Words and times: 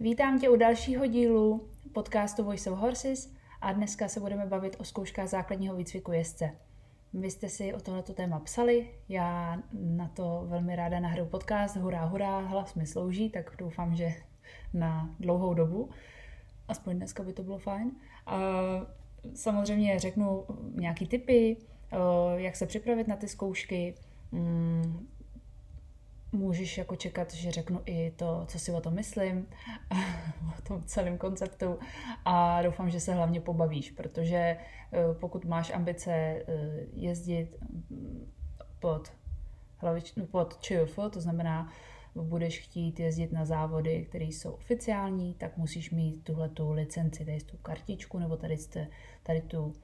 Vítám 0.00 0.38
tě 0.38 0.48
u 0.48 0.56
dalšího 0.56 1.06
dílu 1.06 1.68
podcastu 1.92 2.44
Voice 2.44 2.70
of 2.70 2.78
Horses 2.78 3.32
a 3.60 3.72
dneska 3.72 4.08
se 4.08 4.20
budeme 4.20 4.46
bavit 4.46 4.76
o 4.78 4.84
zkouškách 4.84 5.28
základního 5.28 5.76
výcviku 5.76 6.12
jezdce. 6.12 6.50
Vy 7.12 7.30
jste 7.30 7.48
si 7.48 7.74
o 7.74 7.80
tohleto 7.80 8.12
téma 8.12 8.40
psali, 8.40 8.90
já 9.08 9.62
na 9.72 10.08
to 10.08 10.44
velmi 10.46 10.76
ráda 10.76 11.00
nahraju 11.00 11.28
podcast, 11.28 11.76
hurá, 11.76 12.04
hurá, 12.04 12.38
hlas 12.38 12.74
mi 12.74 12.86
slouží, 12.86 13.30
tak 13.30 13.56
doufám, 13.58 13.94
že 13.94 14.14
na 14.74 15.14
dlouhou 15.20 15.54
dobu. 15.54 15.90
Aspoň 16.68 16.96
dneska 16.96 17.22
by 17.22 17.32
to 17.32 17.42
bylo 17.42 17.58
fajn. 17.58 17.90
A 18.26 18.40
samozřejmě 19.34 19.98
řeknu 19.98 20.44
nějaký 20.74 21.06
typy, 21.06 21.56
jak 22.36 22.56
se 22.56 22.66
připravit 22.66 23.08
na 23.08 23.16
ty 23.16 23.28
zkoušky, 23.28 23.94
mm, 24.32 25.06
můžeš 26.36 26.78
jako 26.78 26.96
čekat, 26.96 27.34
že 27.34 27.50
řeknu 27.50 27.80
i 27.86 28.10
to, 28.10 28.44
co 28.48 28.58
si 28.58 28.72
o 28.72 28.80
tom 28.80 28.94
myslím, 28.94 29.46
o 30.58 30.62
tom 30.62 30.82
celém 30.82 31.18
konceptu 31.18 31.78
a 32.24 32.62
doufám, 32.62 32.90
že 32.90 33.00
se 33.00 33.14
hlavně 33.14 33.40
pobavíš, 33.40 33.90
protože 33.90 34.36
eh, 34.36 34.58
pokud 35.20 35.44
máš 35.44 35.72
ambice 35.72 36.12
eh, 36.12 36.44
jezdit 36.92 37.56
pod, 38.80 39.12
hlavič, 39.78 40.14
pod 40.30 40.58
ČF, 40.60 40.98
to 41.10 41.20
znamená, 41.20 41.72
budeš 42.22 42.60
chtít 42.60 43.00
jezdit 43.00 43.32
na 43.32 43.44
závody, 43.44 44.06
které 44.08 44.24
jsou 44.24 44.50
oficiální, 44.50 45.34
tak 45.34 45.56
musíš 45.56 45.90
mít 45.90 46.24
tuhle 46.24 46.48
tu 46.48 46.72
licenci, 46.72 47.24
tady 47.24 47.40
tu 47.40 47.56
kartičku 47.56 48.18
nebo 48.18 48.36
tady, 48.36 48.56
jste, 48.56 48.88
tady 49.22 49.40
tu 49.40 49.74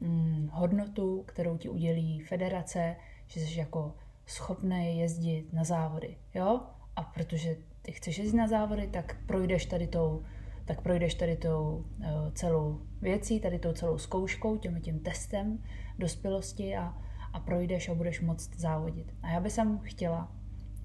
hm, 0.00 0.48
hodnotu, 0.52 1.22
kterou 1.26 1.56
ti 1.56 1.68
udělí 1.68 2.20
federace, 2.20 2.96
že 3.26 3.40
jsi 3.40 3.58
jako 3.58 3.94
schopný 4.30 4.98
jezdit 4.98 5.52
na 5.52 5.64
závody, 5.64 6.16
jo? 6.34 6.60
A 6.96 7.02
protože 7.02 7.56
ty 7.82 7.92
chceš 7.92 8.18
jezdit 8.18 8.36
na 8.36 8.48
závody, 8.48 8.86
tak 8.86 9.16
projdeš 9.26 9.66
tady 9.66 9.86
tou, 9.86 10.22
tak 10.64 10.80
projdeš 10.80 11.14
tady 11.14 11.36
tou 11.36 11.84
uh, 11.98 12.06
celou 12.32 12.80
věcí, 13.02 13.40
tady 13.40 13.58
tou 13.58 13.72
celou 13.72 13.98
zkouškou, 13.98 14.56
tím, 14.56 14.80
tím 14.80 15.00
testem 15.00 15.58
dospělosti 15.98 16.76
a, 16.76 16.94
a 17.32 17.40
projdeš 17.40 17.88
a 17.88 17.94
budeš 17.94 18.20
moct 18.20 18.56
závodit. 18.56 19.14
A 19.22 19.30
já 19.30 19.40
bych 19.40 19.52
chtěla, 19.82 20.32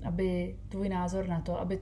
aby 0.05 0.59
tvůj 0.69 0.89
názor 0.89 1.27
na 1.27 1.41
to, 1.41 1.59
aby 1.59 1.79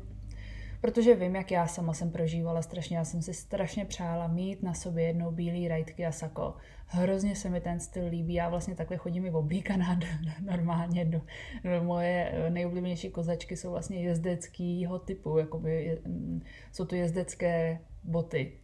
Protože 0.84 1.16
vím, 1.16 1.36
jak 1.36 1.52
já 1.52 1.68
sama 1.68 1.94
jsem 1.94 2.12
prožívala 2.12 2.62
strašně, 2.62 2.98
já 2.98 3.06
jsem 3.06 3.22
si 3.22 3.34
strašně 3.34 3.86
přála 3.86 4.28
mít 4.28 4.64
na 4.64 4.74
sobě 4.74 5.04
jednou 5.04 5.32
bílý 5.32 5.68
rajtky 5.68 6.06
a 6.06 6.12
sako. 6.12 6.56
Hrozně 6.86 7.36
se 7.36 7.50
mi 7.50 7.62
ten 7.62 7.80
styl 7.80 8.08
líbí, 8.08 8.34
já 8.34 8.50
vlastně 8.50 8.76
takhle 8.76 8.98
chodím 8.98 9.26
i 9.26 9.32
oblíkaná 9.32 10.00
normálně. 10.42 11.06
Do, 11.06 11.22
do 11.64 11.84
moje 11.84 12.46
nejoblíbenější 12.50 13.10
kozačky 13.10 13.58
jsou 13.58 13.72
vlastně 13.72 14.02
jezdeckýho 14.02 15.00
typu, 15.00 15.38
jakoby, 15.38 16.02
mm, 16.06 16.42
jsou 16.72 16.86
to 16.86 16.96
jezdecké 16.96 17.80
boty, 18.04 18.60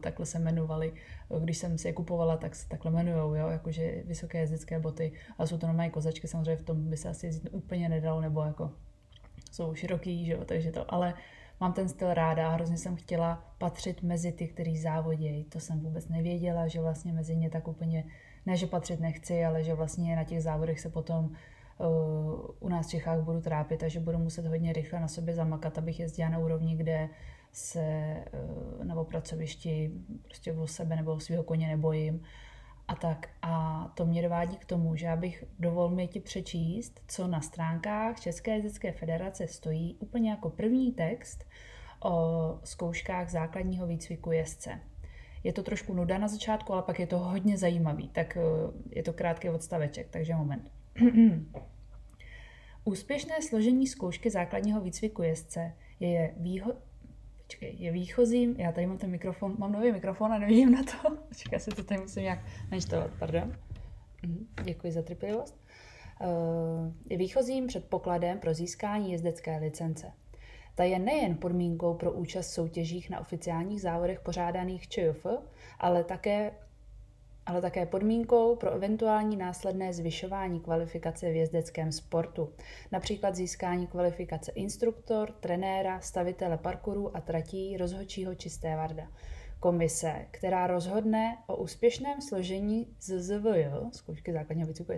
takhle 0.00 0.26
se 0.26 0.38
jmenovaly. 0.38 0.92
Když 1.40 1.58
jsem 1.58 1.78
si 1.78 1.88
je 1.88 1.92
kupovala, 1.92 2.36
tak 2.36 2.54
se 2.54 2.68
takhle 2.68 2.90
jmenujou, 2.90 3.34
jo? 3.34 3.48
jakože 3.48 4.02
vysoké 4.06 4.38
jezdecké 4.38 4.80
boty. 4.80 5.12
A 5.38 5.46
jsou 5.46 5.58
to 5.58 5.66
normální 5.66 5.90
kozačky, 5.90 6.28
samozřejmě 6.28 6.56
v 6.56 6.62
tom 6.62 6.90
by 6.90 6.96
se 6.96 7.08
asi 7.08 7.26
jezdit 7.26 7.50
úplně 7.52 7.88
nedalo, 7.88 8.20
nebo 8.20 8.42
jako 8.42 8.70
jsou 9.52 9.74
široký, 9.74 10.26
že 10.26 10.32
jo? 10.32 10.44
takže 10.44 10.72
to, 10.72 10.94
ale 10.94 11.14
mám 11.62 11.72
ten 11.72 11.88
styl 11.88 12.14
ráda 12.14 12.48
a 12.48 12.54
hrozně 12.54 12.76
jsem 12.76 12.96
chtěla 12.96 13.44
patřit 13.58 14.02
mezi 14.02 14.32
ty, 14.32 14.48
kteří 14.48 14.78
závodějí. 14.78 15.44
To 15.44 15.60
jsem 15.60 15.80
vůbec 15.80 16.08
nevěděla, 16.08 16.68
že 16.68 16.80
vlastně 16.80 17.12
mezi 17.12 17.36
ně 17.36 17.50
tak 17.50 17.68
úplně, 17.68 18.04
ne 18.46 18.56
že 18.56 18.66
patřit 18.66 19.00
nechci, 19.00 19.44
ale 19.44 19.62
že 19.62 19.74
vlastně 19.74 20.16
na 20.16 20.24
těch 20.24 20.42
závodech 20.42 20.80
se 20.80 20.90
potom 20.90 21.24
uh, 21.24 22.50
u 22.60 22.68
nás 22.68 22.86
v 22.86 22.90
Čechách 22.90 23.20
budu 23.20 23.40
trápit 23.40 23.82
a 23.82 23.88
že 23.88 24.00
budu 24.00 24.18
muset 24.18 24.46
hodně 24.46 24.72
rychle 24.72 25.00
na 25.00 25.08
sobě 25.08 25.34
zamakat, 25.34 25.78
abych 25.78 26.00
jezdila 26.00 26.28
na 26.28 26.38
úrovni, 26.38 26.76
kde 26.76 27.08
se 27.52 28.16
uh, 28.78 28.84
na 28.84 29.04
pracovišti 29.04 29.92
prostě 30.24 30.52
o 30.52 30.66
sebe 30.66 30.96
nebo 30.96 31.12
o 31.12 31.20
svého 31.20 31.42
koně 31.42 31.68
nebojím 31.68 32.22
a 32.88 32.94
tak. 32.94 33.28
A 33.42 33.84
to 33.94 34.06
mě 34.06 34.22
dovádí 34.22 34.56
k 34.56 34.64
tomu, 34.64 34.96
že 34.96 35.08
abych 35.08 35.44
dovol 35.58 35.90
mi 35.90 36.08
ti 36.08 36.20
přečíst, 36.20 37.00
co 37.08 37.26
na 37.26 37.40
stránkách 37.40 38.20
České 38.20 38.56
jezecké 38.56 38.92
federace 38.92 39.48
stojí 39.48 39.96
úplně 39.98 40.30
jako 40.30 40.50
první 40.50 40.92
text 40.92 41.44
o 42.04 42.58
zkouškách 42.64 43.30
základního 43.30 43.86
výcviku 43.86 44.32
jezdce. 44.32 44.80
Je 45.44 45.52
to 45.52 45.62
trošku 45.62 45.94
nuda 45.94 46.18
na 46.18 46.28
začátku, 46.28 46.72
ale 46.72 46.82
pak 46.82 47.00
je 47.00 47.06
to 47.06 47.18
hodně 47.18 47.58
zajímavý, 47.58 48.08
tak 48.08 48.36
eh, 48.36 48.40
je 48.90 49.02
to 49.02 49.12
krátký 49.12 49.48
odstaveček, 49.48 50.08
takže 50.10 50.34
moment. 50.34 50.70
Úspěšné 52.84 53.42
složení 53.42 53.86
zkoušky 53.86 54.30
základního 54.30 54.80
výcviku 54.80 55.22
jezdce 55.22 55.72
je 56.00 56.34
výho- 56.40 56.76
Počkej, 57.52 57.76
je 57.78 57.92
výchozím, 57.92 58.54
já 58.58 58.72
tady 58.72 58.86
mám 58.86 58.98
ten 58.98 59.10
mikrofon, 59.10 59.54
mám 59.58 59.72
nový 59.72 59.92
mikrofon 59.92 60.32
a 60.32 60.38
nevím 60.38 60.72
na 60.72 60.82
to. 60.82 61.16
Počkej, 61.28 61.50
já 61.52 61.58
si 61.58 61.70
to 61.70 61.84
tady 61.84 62.00
musím 62.00 62.22
nějak 62.22 62.38
nainštalovat, 62.70 63.10
pardon. 63.18 63.56
Mhm, 64.22 64.46
děkuji 64.62 64.92
za 64.92 65.02
trpělivost. 65.02 65.60
Eh, 66.20 66.26
je 67.10 67.16
výchozím 67.16 67.66
předpokladem 67.66 68.38
pro 68.38 68.54
získání 68.54 69.12
jezdecké 69.12 69.56
licence. 69.58 70.12
Ta 70.74 70.84
je 70.84 70.98
nejen 70.98 71.36
podmínkou 71.36 71.94
pro 71.94 72.12
účast 72.12 72.50
v 72.50 72.54
soutěžích 72.54 73.10
na 73.10 73.20
oficiálních 73.20 73.80
závodech 73.80 74.20
pořádaných 74.20 74.88
ČJF, 74.88 75.26
ale 75.78 76.04
také 76.04 76.52
ale 77.46 77.60
také 77.60 77.86
podmínkou 77.86 78.56
pro 78.56 78.70
eventuální 78.70 79.36
následné 79.36 79.92
zvyšování 79.92 80.60
kvalifikace 80.60 81.32
v 81.32 81.36
jezdeckém 81.36 81.92
sportu, 81.92 82.52
například 82.92 83.34
získání 83.34 83.86
kvalifikace 83.86 84.52
instruktor, 84.52 85.32
trenéra, 85.32 86.00
stavitele 86.00 86.58
parkouru 86.58 87.16
a 87.16 87.20
tratí 87.20 87.76
rozhodčího 87.76 88.34
čisté 88.34 88.76
varda. 88.76 89.08
Komise, 89.60 90.26
která 90.30 90.66
rozhodne 90.66 91.38
o 91.46 91.56
úspěšném 91.56 92.20
složení 92.20 92.86
ZZVJ, 93.00 93.66
zkoušky 93.92 94.32
základního 94.32 94.68
výcviku 94.68 94.92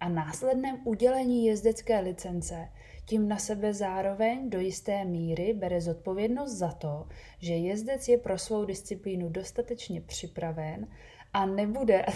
a 0.00 0.08
následném 0.08 0.80
udělení 0.84 1.46
jezdecké 1.46 2.00
licence, 2.00 2.68
tím 3.04 3.28
na 3.28 3.38
sebe 3.38 3.74
zároveň 3.74 4.50
do 4.50 4.60
jisté 4.60 5.04
míry 5.04 5.52
bere 5.52 5.80
zodpovědnost 5.80 6.52
za 6.52 6.72
to, 6.72 7.08
že 7.38 7.54
jezdec 7.54 8.08
je 8.08 8.18
pro 8.18 8.38
svou 8.38 8.64
disciplínu 8.64 9.28
dostatečně 9.28 10.00
připraven 10.00 10.86
a 11.36 11.46
nebude, 11.46 12.02
a 12.06 12.12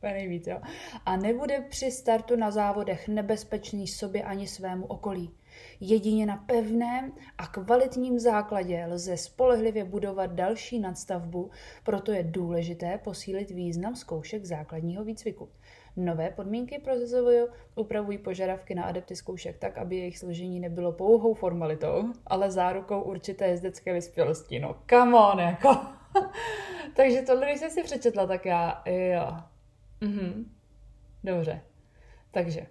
to 0.00 0.06
je 0.06 0.12
nejvíc, 0.12 0.46
jo, 0.46 0.58
a 1.06 1.16
nebude 1.16 1.60
při 1.68 1.90
startu 1.90 2.36
na 2.36 2.50
závodech 2.50 3.08
nebezpečný 3.08 3.88
sobě 3.88 4.22
ani 4.22 4.46
svému 4.46 4.86
okolí. 4.86 5.30
Jedině 5.80 6.26
na 6.26 6.36
pevném 6.36 7.12
a 7.38 7.46
kvalitním 7.46 8.18
základě 8.18 8.86
lze 8.86 9.16
spolehlivě 9.16 9.84
budovat 9.84 10.30
další 10.30 10.78
nadstavbu, 10.78 11.50
proto 11.84 12.12
je 12.12 12.22
důležité 12.22 12.98
posílit 12.98 13.50
význam 13.50 13.96
zkoušek 13.96 14.44
základního 14.44 15.04
výcviku. 15.04 15.48
Nové 15.96 16.30
podmínky 16.30 16.78
pro 16.78 16.98
ZZVJ 16.98 17.42
upravují 17.74 18.18
požadavky 18.18 18.74
na 18.74 18.84
adepty 18.84 19.16
zkoušek 19.16 19.58
tak, 19.58 19.78
aby 19.78 19.96
jejich 19.96 20.18
složení 20.18 20.60
nebylo 20.60 20.92
pouhou 20.92 21.34
formalitou, 21.34 22.12
ale 22.26 22.50
zárukou 22.50 23.00
určité 23.02 23.46
jezdecké 23.46 23.92
vyspělosti. 23.92 24.58
No 24.58 24.76
come 24.90 25.16
on, 25.16 25.38
jako. 25.38 25.97
Takže 26.96 27.22
tohle, 27.22 27.46
když 27.46 27.60
jsem 27.60 27.70
si 27.70 27.82
přečetla, 27.82 28.26
tak 28.26 28.46
já, 28.46 28.82
jo. 28.86 29.36
Mhm. 30.00 30.54
Dobře. 31.24 31.60
Takže, 32.30 32.66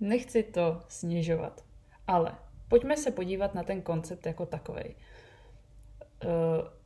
nechci 0.00 0.42
to 0.42 0.82
snižovat, 0.88 1.64
ale 2.06 2.34
pojďme 2.68 2.96
se 2.96 3.10
podívat 3.10 3.54
na 3.54 3.62
ten 3.62 3.82
koncept 3.82 4.26
jako 4.26 4.46
takový. 4.46 4.96
Eh, 6.24 6.76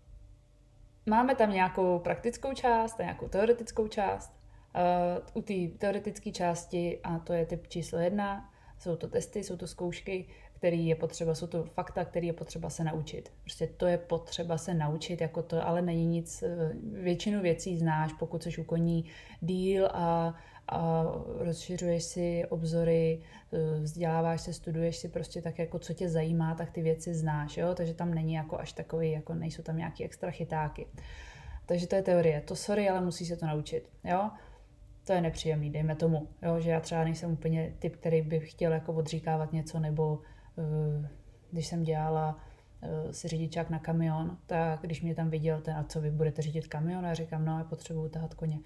máme 1.07 1.35
tam 1.35 1.53
nějakou 1.53 1.99
praktickou 1.99 2.55
část 2.55 3.01
a 3.01 3.03
nějakou 3.03 3.29
teoretickou 3.29 3.89
část. 3.89 4.41
Uh, 4.75 5.27
u 5.35 5.43
té 5.43 5.79
teoretické 5.79 6.31
části, 6.31 7.01
a 7.05 7.19
to 7.19 7.33
je 7.33 7.47
typ 7.47 7.67
číslo 7.69 7.99
jedna, 7.99 8.53
jsou 8.79 8.97
to 8.97 9.09
testy, 9.09 9.45
jsou 9.45 9.57
to 9.57 9.67
zkoušky, 9.67 10.29
který 10.61 10.87
je 10.87 10.95
potřeba, 10.95 11.35
jsou 11.35 11.47
to 11.47 11.65
fakta, 11.65 12.05
které 12.05 12.27
je 12.27 12.33
potřeba 12.33 12.71
se 12.71 12.85
naučit. 12.85 13.33
Prostě 13.43 13.67
to 13.67 13.87
je 13.87 13.99
potřeba 13.99 14.59
se 14.59 14.75
naučit, 14.75 15.21
jako 15.21 15.43
to 15.43 15.67
ale 15.67 15.83
není 15.83 16.07
nic, 16.07 16.43
eh, 16.43 16.73
většinu 16.93 17.43
věcí 17.43 17.79
znáš, 17.79 18.13
pokud 18.13 18.43
jsi 18.43 18.61
u 18.61 18.65
koní 18.65 19.05
díl 19.41 19.87
a, 19.93 20.35
a 20.69 21.05
rozšiřuješ 21.39 22.05
si 22.05 22.45
obzory, 22.49 23.21
eh, 23.53 23.81
vzděláváš 23.81 24.41
se, 24.41 24.53
studuješ 24.53 24.97
si 24.97 25.09
prostě 25.09 25.43
tak, 25.43 25.59
jako 25.59 25.79
co 25.79 25.95
tě 25.95 26.09
zajímá, 26.09 26.55
tak 26.55 26.71
ty 26.71 26.83
věci 26.83 27.15
znáš, 27.15 27.57
jo? 27.57 27.75
takže 27.75 27.95
tam 27.95 28.15
není 28.15 28.35
jako 28.35 28.59
až 28.59 28.73
takový, 28.73 29.13
jako 29.13 29.35
nejsou 29.35 29.63
tam 29.63 29.77
nějaký 29.77 30.05
extra 30.05 30.31
chytáky. 30.31 30.87
Takže 31.67 31.87
to 31.87 31.97
je 31.97 32.03
teorie. 32.03 32.41
To 32.41 32.57
sorry, 32.57 32.89
ale 32.89 33.01
musí 33.01 33.27
se 33.27 33.37
to 33.37 33.47
naučit. 33.47 33.89
Jo? 34.05 34.31
To 35.07 35.13
je 35.13 35.21
nepříjemný, 35.21 35.71
dejme 35.71 35.97
tomu. 35.97 36.29
Jo? 36.43 36.61
Že 36.61 36.71
já 36.71 36.81
třeba 36.81 37.05
nejsem 37.05 37.33
úplně 37.33 37.75
typ, 37.79 37.97
který 37.97 38.23
by 38.23 38.41
chtěl 38.41 38.73
jako 38.73 38.93
odříkávat 38.93 39.53
něco 39.53 39.81
nebo 39.81 40.19
když 41.51 41.67
jsem 41.67 41.83
dělala 41.83 42.39
eh, 42.83 43.13
si 43.13 43.29
řidičák 43.29 43.71
na 43.71 43.79
kamion, 43.79 44.39
tak 44.47 44.81
když 44.81 45.03
mě 45.03 45.15
tam 45.15 45.31
viděl 45.31 45.61
ten, 45.61 45.77
a 45.77 45.85
co 45.85 46.01
vy 46.01 46.11
budete 46.11 46.43
řídit 46.43 46.67
kamion, 46.67 47.07
a 47.07 47.15
říkám, 47.15 47.45
no, 47.45 47.59
já 47.59 47.65
potřebuju 47.65 48.09
tahat 48.09 48.35
koně. 48.35 48.59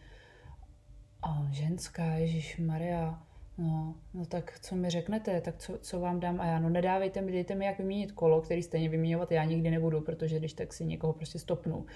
A 1.23 1.47
ženská, 1.51 2.05
Ježíš 2.05 2.59
Maria, 2.59 3.23
No, 3.59 3.95
no 4.15 4.27
tak 4.27 4.59
co 4.61 4.77
mi 4.77 4.91
řeknete, 4.91 5.41
tak 5.41 5.57
co, 5.57 5.79
co 5.79 6.01
vám 6.01 6.21
dám? 6.21 6.41
A 6.41 6.47
já, 6.47 6.59
no 6.59 6.69
nedávejte 6.69 7.21
mi, 7.21 7.33
dejte 7.33 7.55
mi 7.55 7.65
jak 7.65 7.79
vyměnit 7.79 8.13
kolo, 8.13 8.41
který 8.41 8.63
stejně 8.63 8.89
vyměňovat 8.89 9.33
já 9.33 9.45
nikdy 9.45 9.71
nebudu, 9.71 10.01
protože 10.01 10.39
když 10.39 10.53
tak 10.53 10.73
si 10.73 10.85
někoho 10.85 11.13
prostě 11.13 11.39
stopnu 11.39 11.87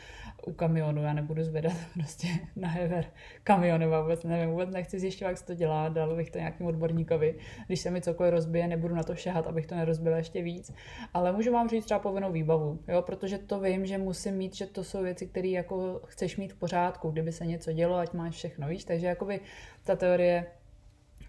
u 0.47 0.53
kamionu, 0.53 1.03
já 1.03 1.13
nebudu 1.13 1.45
zvedat 1.45 1.73
prostě 1.95 2.29
na 2.57 2.69
hever 2.69 3.05
kamion, 3.45 3.81
nebo 3.81 4.03
vůbec 4.03 4.25
nevím, 4.25 4.51
vůbec 4.51 4.71
nechci 4.71 4.99
zjišťovat, 4.99 5.31
jak 5.31 5.39
se 5.39 5.47
to 5.47 5.55
dělá, 5.55 5.89
dal 5.89 6.17
bych 6.17 6.31
to 6.31 6.39
nějakým 6.39 6.67
odborníkovi, 6.67 7.39
když 7.67 7.81
se 7.81 7.91
mi 7.91 8.01
cokoliv 8.01 8.33
rozbije, 8.33 8.69
nebudu 8.69 8.95
na 8.95 9.03
to 9.03 9.15
šahat, 9.15 9.47
abych 9.47 9.67
to 9.67 9.75
nerozbil 9.75 10.13
ještě 10.13 10.43
víc, 10.43 10.73
ale 11.15 11.33
můžu 11.33 11.53
vám 11.53 11.69
říct 11.69 11.85
třeba 11.85 12.01
povinnou 12.01 12.33
výbavu, 12.33 12.79
jo, 12.89 13.03
protože 13.03 13.39
to 13.39 13.61
vím, 13.61 13.87
že 13.87 13.99
musím 13.99 14.35
mít, 14.35 14.55
že 14.55 14.67
to 14.67 14.85
jsou 14.85 15.03
věci, 15.03 15.27
které 15.27 15.49
jako 15.49 16.01
chceš 16.07 16.37
mít 16.37 16.53
v 16.53 16.59
pořádku, 16.59 17.11
kdyby 17.11 17.33
se 17.33 17.47
něco 17.47 17.73
dělo, 17.73 17.97
ať 17.97 18.13
máš 18.13 18.35
všechno, 18.35 18.69
víš, 18.69 18.85
takže 18.85 19.07
jakoby 19.07 19.41
ta 19.85 19.97
teorie 19.97 20.47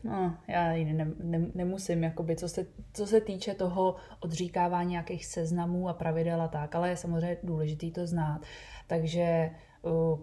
No, 0.04 0.38
já 0.48 0.74
ji 0.74 0.94
ne, 0.94 1.12
ne, 1.24 1.46
nemusím, 1.56 2.04
jakoby, 2.04 2.36
co, 2.36 2.50
se, 2.50 2.66
co 2.94 3.08
se 3.08 3.22
týče 3.22 3.54
toho 3.54 3.96
odříkávání 4.20 4.92
nějakých 4.92 5.26
seznamů 5.26 5.90
a 5.90 5.94
pravidel 5.94 6.42
a 6.42 6.48
tak, 6.48 6.76
ale 6.76 6.90
je 6.90 6.98
samozřejmě 6.98 7.38
důležitý 7.44 7.92
to 7.92 8.08
znát. 8.08 8.42
Takže 8.88 9.52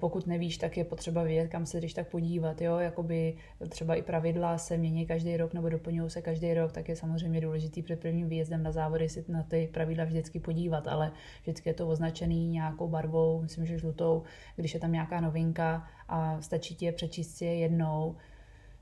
pokud 0.01 0.27
nevíš, 0.27 0.59
tak 0.59 0.77
je 0.77 0.85
potřeba 0.85 1.23
vědět, 1.23 1.49
kam 1.49 1.67
se 1.67 1.79
když 1.79 1.95
tak 1.95 2.09
podívat, 2.09 2.61
jo, 2.61 2.79
jakoby 2.79 3.37
třeba 3.69 3.95
i 3.95 4.03
pravidla 4.03 4.59
se 4.59 4.77
mění 4.77 5.07
každý 5.07 5.37
rok 5.37 5.55
nebo 5.55 5.69
doplňují 5.69 6.11
se 6.11 6.23
každý 6.23 6.55
rok, 6.55 6.73
tak 6.73 6.89
je 6.89 6.97
samozřejmě 6.97 7.41
důležitý 7.41 7.83
před 7.83 8.01
prvním 8.01 8.29
výjezdem 8.29 8.63
na 8.63 8.73
závody 8.73 9.09
si 9.09 9.25
na 9.29 9.43
ty 9.43 9.69
pravidla 9.73 10.05
vždycky 10.05 10.41
podívat, 10.41 10.89
ale 10.89 11.13
vždycky 11.43 11.69
je 11.69 11.75
to 11.75 11.89
označený 11.89 12.49
nějakou 12.49 12.89
barvou, 12.89 13.43
myslím, 13.43 13.67
že 13.67 13.79
žlutou, 13.79 14.23
když 14.57 14.75
je 14.75 14.81
tam 14.81 14.93
nějaká 14.93 15.21
novinka 15.21 15.89
a 16.09 16.41
stačí 16.41 16.75
ti 16.75 16.85
je 16.85 16.93
přečíst 16.93 17.37
si 17.37 17.45
je 17.45 17.57
jednou, 17.57 18.17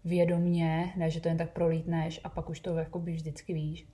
vědomně, 0.05 0.93
ne, 0.97 1.11
že 1.11 1.21
to 1.21 1.29
jen 1.29 1.39
tak 1.39 1.51
prolítneš 1.51 2.21
a 2.25 2.29
pak 2.29 2.51
už 2.51 2.61
to 2.61 2.77
jakoby 2.77 3.13
vždycky 3.13 3.55
víš. 3.55 3.87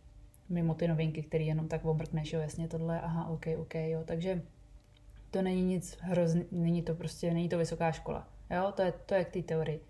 Mimo 0.49 0.75
ty 0.75 0.89
novinky, 0.89 1.23
které 1.23 1.45
jenom 1.45 1.69
tak 1.69 1.85
obrkneš, 1.85 2.33
jo, 2.33 2.41
jasně 2.41 2.69
tohle, 2.69 3.01
aha, 3.01 3.29
ok, 3.29 3.47
ok, 3.59 3.75
jo. 3.75 4.03
Takže 4.05 4.43
to 5.31 5.43
není 5.43 5.63
nic 5.63 5.99
hrozný, 6.01 6.45
není 6.53 6.83
to 6.83 6.95
prostě, 6.95 7.35
není 7.35 7.49
to 7.49 7.59
vysoká 7.59 7.93
škola. 7.93 8.29
Jo, 8.51 8.73
to 8.77 8.83
je, 8.83 8.93
to 9.07 9.15
je 9.15 9.25
k 9.25 9.33
té 9.33 9.43
teorii. 9.43 9.81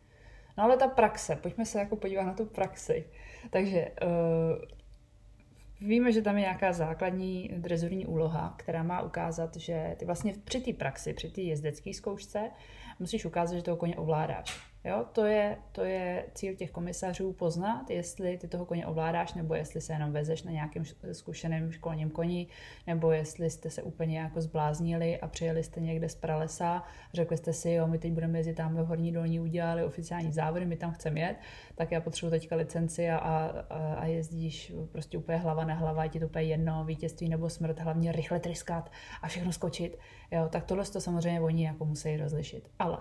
No 0.59 0.65
ale 0.65 0.77
ta 0.77 0.89
praxe, 0.89 1.37
pojďme 1.37 1.67
se 1.67 1.79
jako 1.79 1.97
podívat 1.97 2.23
na 2.23 2.35
tu 2.35 2.47
praxi. 2.47 3.05
Takže 3.51 3.91
uh, 4.03 5.89
víme, 5.89 6.13
že 6.13 6.23
tam 6.23 6.37
je 6.37 6.41
nějaká 6.41 6.73
základní 6.73 7.51
drezurní 7.57 8.07
úloha, 8.07 8.55
která 8.59 8.83
má 8.83 9.03
ukázat, 9.03 9.57
že 9.57 9.97
ty 9.99 10.05
vlastně 10.05 10.35
při 10.45 10.61
té 10.61 10.73
praxi, 10.73 11.13
při 11.13 11.31
té 11.31 11.41
jezdecké 11.41 11.95
zkoušce 11.95 12.51
musíš 12.99 13.25
ukázat, 13.25 13.57
že 13.57 13.63
toho 13.63 13.77
koně 13.77 13.97
ovládáš. 13.97 14.70
Jo, 14.85 15.07
to 15.13 15.25
je, 15.25 15.57
to 15.73 15.85
je 15.85 16.27
cíl 16.35 16.55
těch 16.55 16.71
komisařů 16.71 17.33
poznat, 17.33 17.91
jestli 17.91 18.39
ty 18.39 18.49
toho 18.49 18.67
koně 18.67 18.87
ovládáš, 18.87 19.35
nebo 19.35 19.55
jestli 19.55 19.81
se 19.81 19.93
jenom 19.93 20.13
vezeš 20.13 20.43
na 20.43 20.53
nějakém 20.53 20.85
zkušeném 21.13 21.73
školním 21.73 22.11
koni, 22.11 22.47
nebo 22.87 23.13
jestli 23.13 23.51
jste 23.51 23.71
se 23.71 23.83
úplně 23.83 24.19
jako 24.19 24.41
zbláznili 24.41 25.21
a 25.21 25.29
přijeli 25.29 25.63
jste 25.63 25.81
někde 25.81 26.09
z 26.09 26.15
pralesa, 26.15 26.85
řekli 27.15 27.37
jste 27.37 27.53
si, 27.53 27.71
jo, 27.71 27.87
my 27.87 27.99
teď 27.99 28.13
budeme 28.13 28.39
jezdit 28.39 28.55
tam 28.55 28.75
v 28.75 28.87
Horní 28.87 29.13
dolní, 29.13 29.41
udělali 29.41 29.85
oficiální 29.85 30.33
závody, 30.33 30.67
my 30.67 30.77
tam 30.77 30.93
chceme 30.93 31.21
jet, 31.21 31.37
tak 31.75 31.93
já 31.93 32.01
potřebuji 32.01 32.31
teďka 32.31 32.57
licenci 32.57 33.11
a, 33.11 33.19
a, 33.19 33.95
a 33.95 34.07
jezdíš 34.07 34.73
prostě 34.93 35.19
úplně 35.19 35.39
hlava 35.39 35.65
na 35.65 35.75
hlava, 35.75 36.05
je 36.05 36.11
ti 36.11 36.21
to 36.21 36.27
úplně 36.27 36.45
jedno, 36.45 36.85
vítězství 36.85 37.29
nebo 37.29 37.51
smrt, 37.51 37.79
hlavně 37.79 38.13
rychle 38.13 38.41
tryskat 38.41 38.93
a 39.23 39.29
všechno 39.29 39.53
skočit. 39.53 39.99
Jo, 40.31 40.49
tak 40.49 40.65
tohle 40.65 40.85
to 40.85 41.01
samozřejmě 41.01 41.41
oni 41.41 41.65
jako 41.65 41.85
musí 41.85 42.17
rozlišit. 42.17 42.71
Ale, 42.79 42.99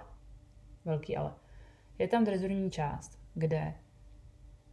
velký 0.86 1.18
ale 1.18 1.31
je 2.00 2.07
tam 2.07 2.24
drezurní 2.24 2.72
část, 2.72 3.19
kde 3.34 3.74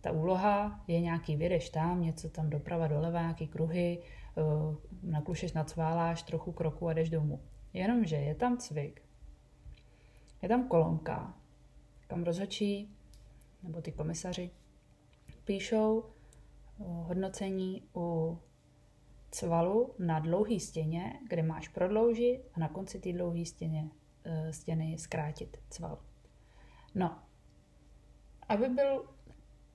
ta 0.00 0.12
úloha 0.12 0.84
je 0.88 1.00
nějaký 1.00 1.36
vědeš 1.36 1.70
tam, 1.70 2.02
něco 2.02 2.28
tam 2.28 2.50
doprava, 2.50 2.88
doleva, 2.88 3.20
nějaký 3.20 3.46
kruhy, 3.46 4.02
eh, 4.02 4.42
naklušeš, 5.02 5.52
nacváláš 5.52 6.22
trochu 6.22 6.52
kroku 6.52 6.88
a 6.88 6.92
jdeš 6.92 7.10
domů. 7.10 7.40
Jenomže 7.72 8.16
je 8.16 8.34
tam 8.34 8.58
cvik, 8.58 9.02
je 10.42 10.48
tam 10.48 10.68
kolonka, 10.68 11.34
kam 12.06 12.24
rozhočí, 12.24 12.96
nebo 13.62 13.82
ty 13.82 13.92
komisaři, 13.92 14.50
píšou 15.44 16.04
eh, 16.04 16.84
hodnocení 16.86 17.82
u 17.96 18.38
cvalu 19.30 19.94
na 19.98 20.18
dlouhý 20.18 20.60
stěně, 20.60 21.20
kde 21.28 21.42
máš 21.42 21.68
prodloužit 21.68 22.40
a 22.54 22.60
na 22.60 22.68
konci 22.68 23.00
té 23.00 23.12
dlouhé 23.12 23.44
stěny, 23.44 23.90
eh, 24.24 24.52
stěny 24.52 24.98
zkrátit 24.98 25.58
cval. 25.70 25.98
No, 26.96 27.18
aby, 28.48 28.68
byl, 28.68 29.04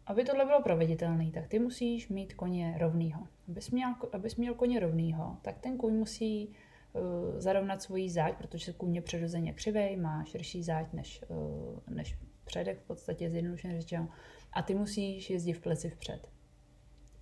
aby 0.06 0.24
tohle 0.24 0.46
bylo 0.46 0.62
proveditelné, 0.62 1.32
tak 1.32 1.48
ty 1.48 1.60
musíš 1.60 2.10
mít 2.10 2.34
koně 2.34 2.76
rovnýho. 2.78 3.28
Abys 3.50 3.72
měl, 3.72 3.96
abys 4.14 4.36
měl 4.36 4.54
koně 4.54 4.80
rovnýho, 4.80 5.38
tak 5.42 5.60
ten 5.60 5.78
kůň 5.78 5.94
musí 5.94 6.48
uh, 6.48 7.02
zarovnat 7.40 7.82
svoji 7.82 8.10
záď, 8.10 8.38
protože 8.38 8.74
kůň 8.74 8.96
je 8.96 9.02
přirozeně 9.02 9.54
křivej, 9.54 9.98
má 9.98 10.24
širší 10.24 10.64
záď 10.64 10.94
než, 10.94 11.24
uh, 11.28 11.80
než 11.90 12.18
předek, 12.46 12.80
v 12.80 12.88
podstatě 12.88 13.30
zjednodušeně 13.30 13.82
řečeno. 13.82 14.10
A 14.54 14.62
ty 14.62 14.76
musíš 14.76 15.30
jezdit 15.30 15.54
v 15.54 15.62
pleci 15.62 15.90
vpřed. 15.90 16.30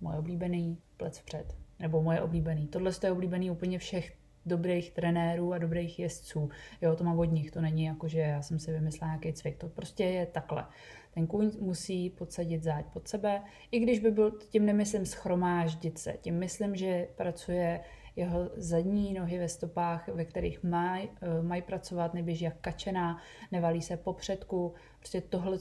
Moje 0.00 0.18
oblíbený 0.18 0.78
plec 0.96 1.18
vpřed. 1.18 1.56
Nebo 1.78 2.02
moje 2.02 2.22
oblíbený. 2.22 2.66
Tohle 2.66 2.92
je 3.04 3.12
oblíbený 3.12 3.50
úplně 3.50 3.78
všech 3.78 4.19
dobrých 4.50 4.90
trenérů 4.90 5.52
a 5.52 5.58
dobrých 5.58 5.98
jezdců. 5.98 6.48
Jo, 6.82 6.96
to 6.96 7.04
mám 7.04 7.18
od 7.18 7.24
nich, 7.24 7.50
to 7.50 7.60
není 7.60 7.84
jako, 7.84 8.08
že 8.08 8.20
já 8.20 8.42
jsem 8.42 8.58
si 8.58 8.72
vymyslela 8.72 9.12
nějaký 9.12 9.32
cvik, 9.32 9.56
to 9.56 9.68
prostě 9.68 10.04
je 10.04 10.26
takhle. 10.26 10.66
Ten 11.14 11.26
kůň 11.26 11.50
musí 11.60 12.10
podsadit 12.10 12.62
záď 12.62 12.86
pod 12.92 13.08
sebe, 13.08 13.42
i 13.70 13.78
když 13.78 13.98
by 13.98 14.10
byl, 14.10 14.30
tím 14.30 14.66
nemyslím 14.66 15.06
schromáždit 15.06 15.98
se, 15.98 16.12
tím 16.20 16.38
myslím, 16.38 16.76
že 16.76 17.08
pracuje 17.16 17.80
jeho 18.16 18.50
zadní 18.56 19.14
nohy 19.14 19.38
ve 19.38 19.48
stopách, 19.48 20.08
ve 20.08 20.24
kterých 20.24 20.62
mají 20.62 21.08
eh, 21.08 21.42
maj 21.42 21.62
pracovat, 21.62 22.14
neběží 22.14 22.44
jak 22.44 22.60
kačená, 22.60 23.18
nevalí 23.52 23.82
se 23.82 23.96
po 23.96 24.12
předku. 24.12 24.74
Prostě 24.98 25.20
tohle 25.20 25.58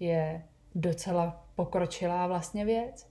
je 0.00 0.42
docela 0.74 1.46
pokročilá 1.54 2.26
vlastně 2.26 2.64
věc. 2.64 3.08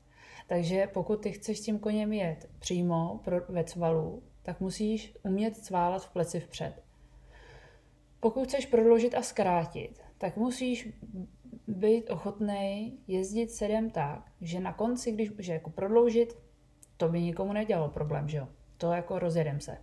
Takže 0.48 0.88
pokud 0.94 1.22
ty 1.22 1.32
chceš 1.32 1.60
s 1.60 1.62
tím 1.62 1.80
koněm 1.80 2.14
jet 2.14 2.50
přímo 2.60 3.20
pro, 3.24 3.42
ve 3.50 3.64
cvalu, 3.64 4.24
tak 4.46 4.60
musíš 4.60 5.18
umět 5.24 5.58
cválat 5.58 6.06
v 6.06 6.14
pleci 6.14 6.40
vpřed. 6.40 6.84
Pokud 8.20 8.44
chceš 8.48 8.66
prodloužit 8.66 9.16
a 9.16 9.22
zkrátit, 9.22 10.02
tak 10.18 10.38
musíš 10.38 10.90
být 11.68 12.10
ochotný 12.10 13.00
jezdit 13.08 13.52
sedem 13.52 13.90
tak, 13.90 14.32
že 14.42 14.60
na 14.60 14.74
konci, 14.74 15.12
když 15.12 15.32
že 15.40 15.54
jako 15.54 15.70
prodloužit, 15.70 16.38
to 16.98 17.10
by 17.10 17.22
nikomu 17.22 17.54
nedělalo 17.54 17.90
problém, 17.90 18.30
že 18.30 18.38
jo? 18.38 18.48
To 18.78 18.92
jako 18.92 19.20
rozjedem 19.20 19.60
se. 19.60 19.78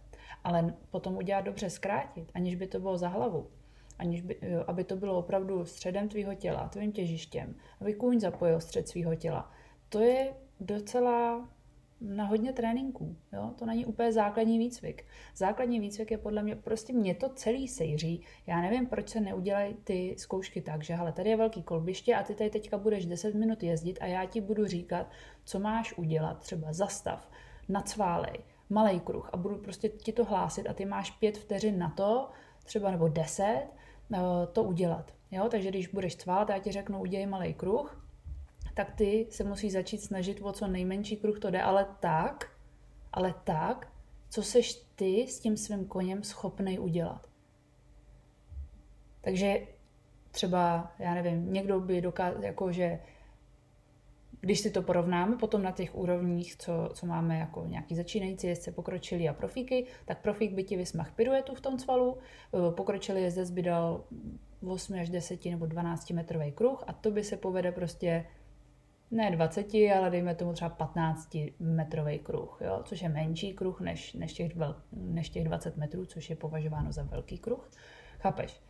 Ale 0.44 0.74
potom 0.90 1.16
udělat 1.16 1.40
dobře 1.40 1.70
zkrátit, 1.70 2.30
aniž 2.34 2.54
by 2.54 2.66
to 2.66 2.80
bylo 2.80 2.98
za 2.98 3.08
hlavu, 3.08 3.50
aniž 3.98 4.20
by, 4.20 4.40
aby 4.66 4.84
to 4.84 4.96
bylo 4.96 5.18
opravdu 5.18 5.64
středem 5.64 6.08
tvýho 6.08 6.34
těla, 6.34 6.68
tvým 6.68 6.92
těžištěm, 6.92 7.54
aby 7.80 7.94
kůň 7.94 8.20
zapojil 8.20 8.60
střed 8.60 8.88
svého 8.88 9.14
těla. 9.14 9.50
To 9.88 10.00
je 10.00 10.34
docela 10.60 11.48
na 12.02 12.24
hodně 12.24 12.52
tréninků. 12.52 13.16
Jo? 13.32 13.50
To 13.58 13.66
není 13.66 13.86
úplně 13.86 14.12
základní 14.12 14.58
výcvik. 14.58 15.04
Základní 15.36 15.80
výcvik 15.80 16.10
je 16.10 16.18
podle 16.18 16.42
mě, 16.42 16.56
prostě 16.56 16.92
mě 16.92 17.14
to 17.14 17.28
celý 17.28 17.68
sejří. 17.68 18.22
Já 18.46 18.60
nevím, 18.60 18.86
proč 18.86 19.08
se 19.08 19.20
neudělají 19.20 19.74
ty 19.84 20.14
zkoušky 20.18 20.60
tak, 20.60 20.82
že 20.82 20.94
hele, 20.94 21.12
tady 21.12 21.30
je 21.30 21.36
velký 21.36 21.62
kolbiště 21.62 22.14
a 22.14 22.22
ty 22.22 22.34
tady 22.34 22.50
teďka 22.50 22.78
budeš 22.78 23.06
10 23.06 23.34
minut 23.34 23.62
jezdit 23.62 23.98
a 24.00 24.06
já 24.06 24.24
ti 24.24 24.40
budu 24.40 24.66
říkat, 24.66 25.10
co 25.44 25.58
máš 25.58 25.98
udělat, 25.98 26.38
třeba 26.38 26.72
zastav, 26.72 27.30
nacválej, 27.68 28.38
malý 28.70 29.00
kruh 29.00 29.30
a 29.32 29.36
budu 29.36 29.56
prostě 29.56 29.88
ti 29.88 30.12
to 30.12 30.24
hlásit 30.24 30.66
a 30.68 30.74
ty 30.74 30.84
máš 30.84 31.10
pět 31.10 31.38
vteřin 31.38 31.78
na 31.78 31.90
to, 31.90 32.30
třeba 32.64 32.90
nebo 32.90 33.08
deset, 33.08 33.66
eh, 34.14 34.18
to 34.52 34.62
udělat. 34.62 35.12
Jo? 35.30 35.48
Takže 35.50 35.68
když 35.68 35.88
budeš 35.88 36.16
cválat, 36.16 36.48
já 36.50 36.58
ti 36.58 36.72
řeknu, 36.72 37.00
udělej 37.00 37.26
malý 37.26 37.54
kruh, 37.54 38.02
tak 38.74 38.94
ty 38.94 39.26
se 39.30 39.44
musí 39.44 39.70
začít 39.70 39.98
snažit 39.98 40.40
o 40.42 40.52
co 40.52 40.66
nejmenší 40.66 41.16
kruh 41.16 41.38
to 41.38 41.50
jde, 41.50 41.62
ale 41.62 41.86
tak, 42.00 42.50
ale 43.12 43.34
tak, 43.44 43.92
co 44.30 44.42
seš 44.42 44.74
ty 44.94 45.26
s 45.28 45.40
tím 45.40 45.56
svým 45.56 45.84
koněm 45.84 46.22
schopný 46.22 46.78
udělat. 46.78 47.26
Takže 49.20 49.60
třeba, 50.30 50.92
já 50.98 51.14
nevím, 51.14 51.52
někdo 51.52 51.80
by 51.80 52.00
dokázal, 52.00 52.44
jako 52.44 52.72
že 52.72 52.98
když 54.40 54.60
si 54.60 54.70
to 54.70 54.82
porovnáme 54.82 55.36
potom 55.36 55.62
na 55.62 55.70
těch 55.70 55.94
úrovních, 55.94 56.56
co, 56.56 56.90
co 56.94 57.06
máme 57.06 57.38
jako 57.38 57.64
nějaký 57.66 57.96
začínající 57.96 58.46
jezdce, 58.46 58.72
pokročilí 58.72 59.28
a 59.28 59.32
profíky, 59.32 59.86
tak 60.04 60.22
profík 60.22 60.52
by 60.52 60.64
ti 60.64 60.76
vysmach 60.76 61.12
piruetu 61.12 61.54
v 61.54 61.60
tom 61.60 61.78
cvalu, 61.78 62.18
pokročilý 62.70 63.22
jezdec 63.22 63.50
by 63.50 63.62
dal 63.62 64.04
8 64.66 65.00
až 65.00 65.10
10 65.10 65.44
nebo 65.44 65.66
12 65.66 66.10
metrový 66.10 66.52
kruh 66.52 66.84
a 66.86 66.92
to 66.92 67.10
by 67.10 67.24
se 67.24 67.36
povede 67.36 67.72
prostě 67.72 68.26
ne 69.12 69.30
20, 69.30 69.74
ale 69.74 70.10
dejme 70.10 70.34
tomu 70.34 70.52
třeba 70.52 70.70
15 70.70 71.36
metrový 71.60 72.18
kruh, 72.18 72.58
jo? 72.64 72.82
což 72.84 73.02
je 73.02 73.08
menší 73.08 73.52
kruh 73.52 73.80
než, 73.80 74.12
než, 74.12 74.32
těch 74.32 74.56
vel, 74.56 74.76
než 74.92 75.28
těch 75.28 75.44
20 75.44 75.76
metrů, 75.76 76.06
což 76.06 76.30
je 76.30 76.36
považováno 76.36 76.92
za 76.92 77.02
velký 77.02 77.38
kruh. 77.38 77.70
Chápeš? 78.18 78.60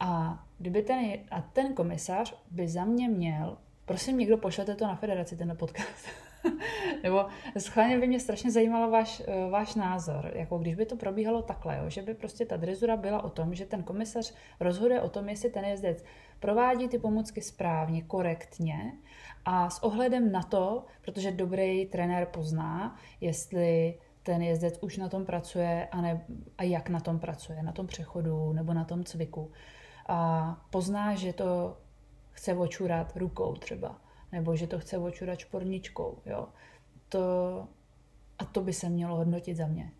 A, 0.00 0.42
kdyby 0.58 0.82
ten, 0.82 1.04
a 1.30 1.40
ten 1.40 1.74
komisař 1.74 2.34
by 2.50 2.68
za 2.68 2.84
mě 2.84 3.08
měl 3.08 3.58
prosím, 3.84 4.18
někdo 4.18 4.38
pošlete 4.38 4.74
to 4.74 4.86
na 4.86 4.96
federaci, 4.96 5.36
ten 5.36 5.56
podcast. 5.56 6.06
Nebo 7.02 7.26
schválně 7.58 7.98
by 7.98 8.06
mě 8.06 8.20
strašně 8.20 8.50
zajímalo 8.50 8.90
váš, 8.90 9.22
eh, 9.26 9.50
váš 9.50 9.74
názor. 9.74 10.32
Jako 10.34 10.58
když 10.58 10.74
by 10.74 10.86
to 10.86 10.96
probíhalo 10.96 11.42
takhle, 11.42 11.76
jo, 11.76 11.90
že 11.90 12.02
by 12.02 12.14
prostě 12.14 12.46
ta 12.46 12.56
drezura 12.56 12.96
byla 12.96 13.24
o 13.24 13.30
tom, 13.30 13.54
že 13.54 13.66
ten 13.66 13.82
komisař 13.82 14.34
rozhoduje 14.60 15.00
o 15.00 15.08
tom, 15.08 15.28
jestli 15.28 15.50
ten 15.50 15.64
jezdec 15.64 16.04
provádí 16.40 16.88
ty 16.88 16.98
pomůcky 16.98 17.42
správně, 17.42 18.02
korektně 18.02 18.92
a 19.44 19.70
s 19.70 19.82
ohledem 19.82 20.32
na 20.32 20.42
to, 20.42 20.84
protože 21.00 21.32
dobrý 21.32 21.86
trenér 21.86 22.26
pozná, 22.26 22.96
jestli 23.20 23.98
ten 24.22 24.42
jezdec 24.42 24.78
už 24.80 24.96
na 24.96 25.08
tom 25.08 25.24
pracuje 25.24 25.88
a, 25.90 26.00
ne, 26.00 26.24
a 26.58 26.62
jak 26.62 26.88
na 26.88 27.00
tom 27.00 27.18
pracuje, 27.18 27.62
na 27.62 27.72
tom 27.72 27.86
přechodu 27.86 28.52
nebo 28.52 28.74
na 28.74 28.84
tom 28.84 29.04
cviku. 29.04 29.50
A 30.06 30.60
pozná, 30.70 31.14
že 31.14 31.32
to 31.32 31.76
chce 32.30 32.54
očurat 32.54 33.16
rukou 33.16 33.54
třeba, 33.54 34.00
nebo 34.34 34.56
že 34.56 34.66
to 34.66 34.78
chce 34.78 34.98
očurat 34.98 35.38
šporničkou. 35.38 36.18
Jo. 36.26 36.48
To, 37.08 37.18
a 38.38 38.44
to 38.44 38.60
by 38.60 38.72
se 38.72 38.88
mělo 38.88 39.16
hodnotit 39.16 39.56
za 39.56 39.66
mě. 39.66 39.90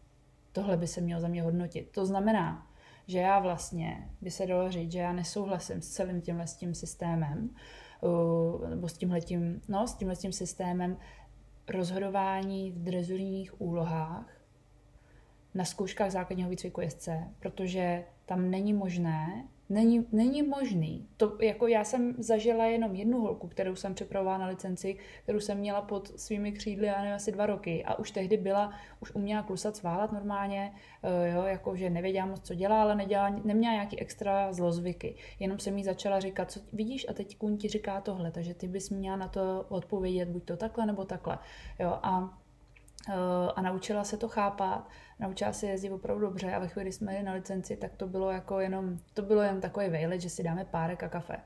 Tohle 0.52 0.76
by 0.76 0.86
se 0.86 1.00
mělo 1.00 1.20
za 1.20 1.28
mě 1.28 1.42
hodnotit. 1.42 1.90
To 1.90 2.06
znamená, 2.06 2.66
že 3.06 3.18
já 3.18 3.38
vlastně, 3.38 4.08
by 4.20 4.30
se 4.30 4.46
dalo 4.46 4.70
říct, 4.70 4.92
že 4.92 4.98
já 4.98 5.12
nesouhlasím 5.12 5.82
s 5.82 5.88
celým 5.88 6.20
tímhle 6.20 6.46
s 6.46 6.56
tím 6.56 6.74
systémem, 6.74 7.50
nebo 8.68 8.88
s 8.88 8.92
tímhletím, 8.92 9.60
no, 9.68 9.86
s 9.86 9.94
tímhle 9.94 10.16
tím 10.16 10.32
systémem 10.32 10.96
rozhodování 11.68 12.70
v 12.70 12.78
drezurních 12.78 13.60
úlohách 13.60 14.26
na 15.54 15.64
zkouškách 15.64 16.10
základního 16.10 16.50
výcviku 16.50 16.80
jezdce, 16.80 17.28
protože 17.40 18.04
tam 18.26 18.50
není 18.50 18.72
možné, 18.72 19.48
Není, 19.68 20.06
není 20.12 20.42
možný. 20.42 21.08
To, 21.16 21.36
jako 21.40 21.66
já 21.66 21.84
jsem 21.84 22.14
zažila 22.18 22.64
jenom 22.64 22.94
jednu 22.94 23.20
holku, 23.20 23.48
kterou 23.48 23.76
jsem 23.76 23.94
připravovala 23.94 24.38
na 24.38 24.46
licenci, 24.46 24.96
kterou 25.22 25.40
jsem 25.40 25.58
měla 25.58 25.82
pod 25.82 26.20
svými 26.20 26.52
křídly, 26.52 26.86
já 26.86 26.98
nevím, 26.98 27.14
asi 27.14 27.32
dva 27.32 27.46
roky. 27.46 27.84
A 27.84 27.98
už 27.98 28.10
tehdy 28.10 28.36
byla, 28.36 28.72
už 29.00 29.14
uměla 29.14 29.42
klusat, 29.42 29.76
sválat 29.76 30.12
normálně, 30.12 30.72
uh, 31.02 31.34
jo, 31.34 31.42
jako 31.42 31.76
že 31.76 31.90
nevěděla 31.90 32.26
moc, 32.26 32.40
co 32.40 32.54
dělá, 32.54 32.82
ale 32.82 32.94
nedělala, 32.94 33.40
neměla 33.44 33.74
nějaký 33.74 34.00
extra 34.00 34.52
zlozvyky. 34.52 35.16
Jenom 35.40 35.58
jsem 35.58 35.78
jí 35.78 35.84
začala 35.84 36.20
říkat, 36.20 36.50
co 36.50 36.60
vidíš, 36.72 37.06
a 37.08 37.12
teď 37.12 37.38
kůň 37.38 37.56
ti 37.56 37.68
říká 37.68 38.00
tohle, 38.00 38.30
takže 38.30 38.54
ty 38.54 38.68
bys 38.68 38.90
měla 38.90 39.16
na 39.16 39.28
to 39.28 39.66
odpovědět 39.68 40.28
buď 40.28 40.44
to 40.44 40.56
takhle, 40.56 40.86
nebo 40.86 41.04
takhle. 41.04 41.38
Jo, 41.78 41.98
a 42.02 42.43
Eh, 42.43 42.43
a 43.56 43.62
naučila 43.62 44.04
se 44.04 44.16
to 44.16 44.28
chápat, 44.28 44.88
naučila 45.18 45.52
se 45.52 45.66
jezdit 45.66 45.90
opravdu 45.90 46.26
dobře 46.26 46.54
a 46.54 46.58
ve 46.58 46.68
chvíli, 46.68 46.84
kdy 46.84 46.92
jsme 46.92 47.12
jeli 47.12 47.24
na 47.24 47.32
licenci, 47.32 47.76
tak 47.76 47.94
to 47.96 48.06
bylo 48.06 48.30
jako 48.30 48.60
jenom, 48.60 48.98
to 49.14 49.22
bylo 49.22 49.42
jen 49.42 49.60
takový 49.60 49.88
vejlet, 49.88 50.20
že 50.20 50.30
si 50.30 50.42
dáme 50.42 50.64
párek 50.64 51.02
a 51.02 51.08
kafe 51.08 51.36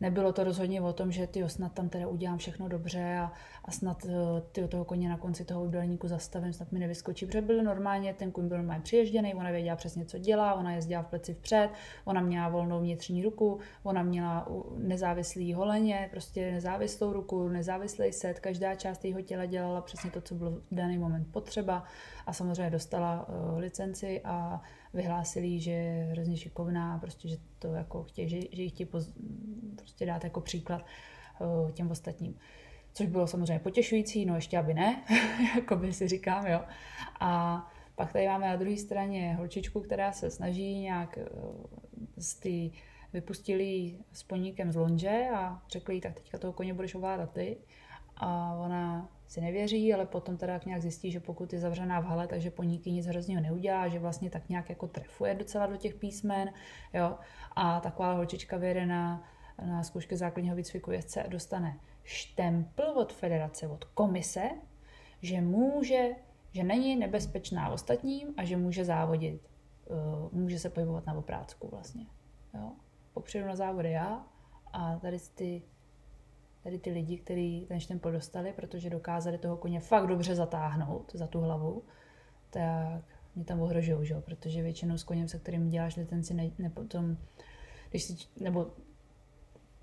nebylo 0.00 0.32
to 0.32 0.44
rozhodně 0.44 0.80
o 0.80 0.92
tom, 0.92 1.12
že 1.12 1.26
ty 1.26 1.48
snad 1.48 1.72
tam 1.72 1.88
teda 1.88 2.06
udělám 2.06 2.38
všechno 2.38 2.68
dobře 2.68 3.18
a, 3.18 3.32
a 3.64 3.70
snad 3.70 4.06
eh, 4.08 4.42
ty 4.52 4.68
toho 4.68 4.84
koně 4.84 5.08
na 5.08 5.16
konci 5.16 5.44
toho 5.44 5.62
obdelníku 5.62 6.08
zastavím, 6.08 6.52
snad 6.52 6.72
mi 6.72 6.78
nevyskočí, 6.78 7.26
protože 7.26 7.40
byl 7.40 7.62
normálně, 7.62 8.14
ten 8.14 8.32
kuň 8.32 8.48
byl 8.48 8.56
normálně 8.56 8.82
přiježděný, 8.82 9.34
ona 9.34 9.50
věděla 9.50 9.76
přesně, 9.76 10.04
co 10.04 10.18
dělá, 10.18 10.54
ona 10.54 10.72
jezdila 10.72 11.02
v 11.02 11.06
pleci 11.06 11.34
vpřed, 11.34 11.70
ona 12.04 12.20
měla 12.20 12.48
volnou 12.48 12.80
vnitřní 12.80 13.22
ruku, 13.22 13.58
ona 13.82 14.02
měla 14.02 14.48
nezávislý 14.76 15.54
holeně, 15.54 16.08
prostě 16.10 16.52
nezávislou 16.52 17.12
ruku, 17.12 17.48
nezávislý 17.48 18.12
set, 18.12 18.40
každá 18.40 18.74
část 18.74 19.04
jejího 19.04 19.20
těla 19.20 19.46
dělala 19.46 19.80
přesně 19.80 20.10
to, 20.10 20.20
co 20.20 20.34
bylo 20.34 20.50
v 20.50 20.62
daný 20.70 20.98
moment 20.98 21.26
potřeba 21.32 21.84
a 22.26 22.32
samozřejmě 22.32 22.70
dostala 22.70 23.28
uh, 23.28 23.58
licenci 23.58 24.20
a 24.24 24.62
vyhlásili, 24.94 25.60
že 25.60 25.70
je 25.70 26.08
hrozně 26.10 26.36
šikovná, 26.36 26.98
prostě, 26.98 27.28
že 27.28 27.36
to 27.58 27.74
jako 27.74 28.04
chtějí, 28.04 28.28
že, 28.28 28.40
že 28.52 28.62
ji 28.62 28.68
chtějí 28.68 28.86
poz, 28.86 29.12
prostě 29.76 30.06
dát 30.06 30.24
jako 30.24 30.40
příklad 30.40 30.84
uh, 31.40 31.70
těm 31.70 31.90
ostatním. 31.90 32.38
Což 32.92 33.06
bylo 33.06 33.26
samozřejmě 33.26 33.58
potěšující, 33.58 34.26
no 34.26 34.34
ještě 34.34 34.58
aby 34.58 34.74
ne, 34.74 35.04
jako 35.54 35.76
by 35.76 35.92
si 35.92 36.08
říkám, 36.08 36.46
jo. 36.46 36.60
A 37.20 37.62
pak 37.94 38.12
tady 38.12 38.26
máme 38.26 38.46
na 38.46 38.56
druhé 38.56 38.76
straně 38.76 39.34
holčičku, 39.34 39.80
která 39.80 40.12
se 40.12 40.30
snaží 40.30 40.78
nějak 40.78 41.18
uh, 41.18 41.64
z 42.16 42.34
ty 42.34 42.72
vypustili 43.12 43.98
s 44.12 44.22
poníkem 44.22 44.72
z 44.72 44.76
lonže 44.76 45.28
a 45.34 45.62
řekli 45.68 45.94
jí, 45.94 46.00
tak 46.00 46.14
teďka 46.14 46.38
toho 46.38 46.52
koně 46.52 46.74
budeš 46.74 46.94
ovládat 46.94 47.32
ty. 47.32 47.56
A 48.16 48.54
ona 48.54 49.08
si 49.34 49.40
nevěří, 49.40 49.94
ale 49.94 50.06
potom 50.06 50.36
teda 50.36 50.60
nějak 50.66 50.82
zjistí, 50.82 51.10
že 51.10 51.20
pokud 51.20 51.52
je 51.52 51.58
zavřená 51.58 52.00
v 52.00 52.04
hale, 52.04 52.26
takže 52.26 52.50
poníky 52.50 52.90
nic 52.90 53.06
hrozného 53.06 53.42
neudělá, 53.42 53.88
že 53.88 53.98
vlastně 53.98 54.30
tak 54.30 54.48
nějak 54.48 54.68
jako 54.68 54.88
trefuje 54.88 55.34
docela 55.34 55.66
do 55.66 55.76
těch 55.76 55.94
písmen, 55.94 56.52
jo. 56.92 57.18
A 57.56 57.80
taková 57.80 58.12
holčička 58.12 58.56
vyjede 58.56 58.86
na, 58.86 59.28
na 59.66 59.82
zkoušky 59.82 60.16
základního 60.16 60.56
výcviku 60.56 60.90
jezdce 60.90 61.22
a 61.22 61.28
dostane 61.28 61.80
štempl 62.04 62.82
od 62.82 63.12
federace, 63.12 63.68
od 63.68 63.84
komise, 63.84 64.50
že 65.22 65.40
může, 65.40 66.08
že 66.52 66.64
není 66.64 66.96
nebezpečná 66.96 67.70
ostatním 67.70 68.34
a 68.36 68.44
že 68.44 68.56
může 68.56 68.84
závodit. 68.84 69.48
Uh, 69.86 70.32
může 70.32 70.58
se 70.58 70.70
pohybovat 70.70 71.06
na 71.06 71.14
oprácku 71.14 71.68
vlastně. 71.68 72.06
Jo. 72.54 72.72
Popředu 73.12 73.46
na 73.46 73.56
závody 73.56 73.90
já 73.90 74.26
a 74.72 74.98
tady 74.98 75.18
ty 75.34 75.62
tady 76.64 76.78
ty 76.78 76.90
lidi, 76.90 77.18
kteří 77.18 77.64
ten 77.68 77.80
štempel 77.80 78.12
dostali, 78.12 78.52
protože 78.52 78.90
dokázali 78.90 79.38
toho 79.38 79.56
koně 79.56 79.80
fakt 79.80 80.06
dobře 80.06 80.34
zatáhnout 80.34 81.12
za 81.14 81.26
tu 81.26 81.40
hlavu, 81.40 81.82
tak 82.50 83.04
mě 83.34 83.44
tam 83.44 83.60
ohrožují, 83.60 84.06
že? 84.06 84.14
protože 84.14 84.62
většinou 84.62 84.98
s 84.98 85.04
koněm, 85.04 85.28
se 85.28 85.38
kterým 85.38 85.70
děláš 85.70 85.96
licenci, 85.96 86.34
ne, 86.34 86.50
ne 86.58 86.70
potom, 86.70 87.16
když 87.90 88.02
si, 88.02 88.16
nebo 88.40 88.70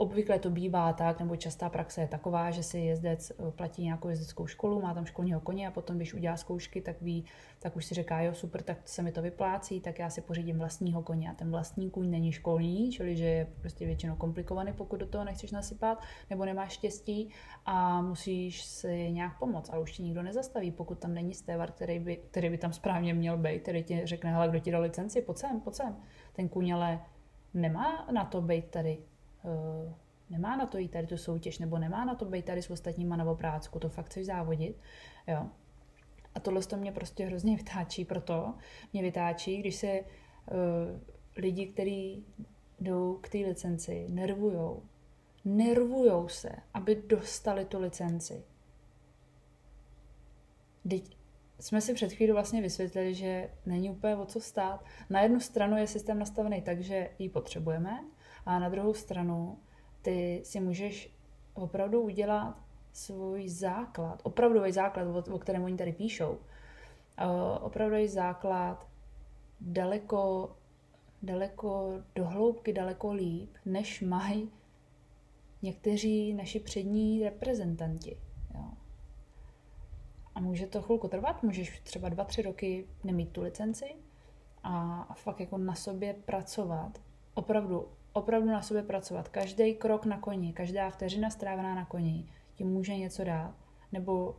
Obvykle 0.01 0.39
to 0.39 0.49
bývá 0.49 0.93
tak, 0.93 1.19
nebo 1.19 1.35
častá 1.35 1.69
praxe 1.69 2.01
je 2.01 2.07
taková, 2.07 2.51
že 2.51 2.63
si 2.63 2.79
jezdec 2.79 3.31
eh, 3.31 3.51
platí 3.51 3.83
nějakou 3.83 4.09
jezdeckou 4.09 4.47
školu, 4.47 4.81
má 4.81 4.93
tam 4.93 5.05
školního 5.05 5.39
koně 5.39 5.67
a 5.67 5.71
potom, 5.71 5.95
když 5.95 6.13
udělá 6.13 6.37
zkoušky, 6.37 6.81
tak 6.81 7.01
ví, 7.01 7.25
tak 7.59 7.75
už 7.75 7.85
si 7.85 7.95
říká, 7.95 8.21
jo, 8.21 8.33
super, 8.33 8.61
tak 8.61 8.77
se 8.85 9.01
mi 9.01 9.11
to 9.11 9.21
vyplácí, 9.21 9.79
tak 9.81 9.99
já 9.99 10.09
si 10.09 10.21
pořídím 10.21 10.57
vlastního 10.57 11.03
koně. 11.03 11.31
A 11.31 11.33
ten 11.33 11.51
vlastní 11.51 11.89
kůň 11.89 12.09
není 12.09 12.31
školní, 12.31 12.91
čili 12.91 13.15
že 13.15 13.25
je 13.25 13.47
prostě 13.59 13.85
většinou 13.85 14.15
komplikovaný, 14.15 14.73
pokud 14.73 14.99
do 14.99 15.05
toho 15.05 15.23
nechceš 15.23 15.51
nasypat, 15.51 16.03
nebo 16.29 16.45
nemáš 16.45 16.71
štěstí 16.71 17.29
a 17.65 18.01
musíš 18.01 18.61
si 18.63 19.11
nějak 19.11 19.39
pomoct. 19.39 19.69
A 19.69 19.79
už 19.79 19.91
ti 19.91 20.03
nikdo 20.03 20.23
nezastaví, 20.23 20.71
pokud 20.71 20.99
tam 20.99 21.13
není 21.13 21.33
stévar, 21.33 21.71
který 21.71 21.99
by, 21.99 22.15
který 22.15 22.49
by 22.49 22.57
tam 22.57 22.73
správně 22.73 23.13
měl 23.13 23.37
být, 23.37 23.61
který 23.61 23.83
ti 23.83 24.01
řekne, 24.03 24.31
hele, 24.31 24.49
kdo 24.49 24.59
ti 24.59 24.71
dal 24.71 24.81
licenci, 24.81 25.21
pojď 25.21 25.37
sem, 25.37 25.59
pojď 25.59 25.75
sem. 25.75 25.95
Ten 26.33 26.49
kůň 26.49 26.73
ale 26.73 26.99
nemá 27.53 28.07
na 28.11 28.25
to 28.25 28.41
být 28.41 28.65
tady 28.65 28.97
nemá 30.29 30.55
na 30.55 30.65
to 30.65 30.77
jít 30.77 30.91
tady 30.91 31.07
tu 31.07 31.17
soutěž, 31.17 31.59
nebo 31.59 31.77
nemá 31.77 32.05
na 32.05 32.15
to 32.15 32.25
být 32.25 32.45
tady 32.45 32.61
s 32.61 32.69
ostatníma 32.69 33.15
na 33.15 33.31
oprácku, 33.31 33.79
to 33.79 33.89
fakt 33.89 34.05
chceš 34.05 34.25
závodit, 34.25 34.79
jo. 35.27 35.47
A 36.35 36.39
tohle 36.39 36.61
to 36.61 36.77
mě 36.77 36.91
prostě 36.91 37.25
hrozně 37.25 37.57
vytáčí, 37.57 38.05
proto 38.05 38.53
mě 38.93 39.01
vytáčí, 39.01 39.57
když 39.57 39.75
se 39.75 39.99
uh, 39.99 40.05
lidi, 41.37 41.65
kteří 41.65 42.25
jdou 42.79 43.19
k 43.21 43.29
té 43.29 43.37
licenci, 43.37 44.07
nervujou, 44.09 44.83
nervujou 45.45 46.27
se, 46.27 46.49
aby 46.73 47.03
dostali 47.07 47.65
tu 47.65 47.79
licenci. 47.79 48.43
Teď 50.89 51.17
jsme 51.59 51.81
si 51.81 51.93
před 51.93 52.13
chvíli 52.13 52.31
vlastně 52.31 52.61
vysvětlili, 52.61 53.13
že 53.13 53.49
není 53.65 53.89
úplně 53.89 54.15
o 54.15 54.25
co 54.25 54.41
stát. 54.41 54.85
Na 55.09 55.21
jednu 55.21 55.39
stranu 55.39 55.77
je 55.77 55.87
systém 55.87 56.19
nastavený 56.19 56.61
tak, 56.61 56.81
že 56.81 57.09
ji 57.19 57.29
potřebujeme, 57.29 58.05
a 58.45 58.59
na 58.59 58.69
druhou 58.69 58.93
stranu 58.93 59.57
ty 60.01 60.41
si 60.43 60.59
můžeš 60.59 61.15
opravdu 61.53 62.01
udělat 62.01 62.59
svůj 62.93 63.49
základ, 63.49 64.21
opravdový 64.23 64.71
základ, 64.71 65.27
o, 65.27 65.35
o 65.35 65.39
kterém 65.39 65.63
oni 65.63 65.77
tady 65.77 65.93
píšou, 65.93 66.37
opravdový 67.61 68.07
základ 68.07 68.87
daleko, 69.61 70.55
daleko 71.21 72.01
do 72.15 72.25
hloubky, 72.25 72.73
daleko 72.73 73.13
líp, 73.13 73.55
než 73.65 74.01
mají 74.01 74.51
někteří 75.61 76.33
naši 76.33 76.59
přední 76.59 77.23
reprezentanti. 77.23 78.17
Jo. 78.53 78.63
A 80.35 80.39
může 80.39 80.67
to 80.67 80.81
chvilku 80.81 81.07
trvat, 81.07 81.43
můžeš 81.43 81.79
třeba 81.79 82.09
dva, 82.09 82.23
tři 82.23 82.41
roky 82.41 82.87
nemít 83.03 83.29
tu 83.29 83.41
licenci 83.41 83.95
a, 84.63 85.01
a 85.01 85.13
fakt 85.13 85.39
jako 85.39 85.57
na 85.57 85.75
sobě 85.75 86.13
pracovat. 86.13 87.01
Opravdu 87.33 87.87
opravdu 88.13 88.47
na 88.47 88.61
sobě 88.61 88.83
pracovat. 88.83 89.29
Každý 89.29 89.75
krok 89.75 90.05
na 90.05 90.19
koni, 90.19 90.53
každá 90.53 90.89
vteřina 90.89 91.29
strávená 91.29 91.75
na 91.75 91.85
koni 91.85 92.29
ti 92.55 92.63
může 92.63 92.97
něco 92.97 93.23
dát, 93.23 93.55
nebo 93.91 94.35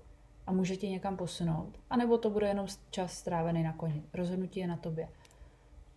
a 0.47 0.53
může 0.53 0.77
tě 0.77 0.89
někam 0.89 1.17
posunout. 1.17 1.81
A 1.91 1.97
nebo 1.97 2.19
to 2.19 2.31
bude 2.31 2.49
jenom 2.49 2.67
čas 2.91 3.13
strávený 3.13 3.63
na 3.63 3.73
koni. 3.73 4.03
Rozhodnutí 4.15 4.61
je 4.61 4.67
na 4.67 4.77
tobě. 4.77 5.09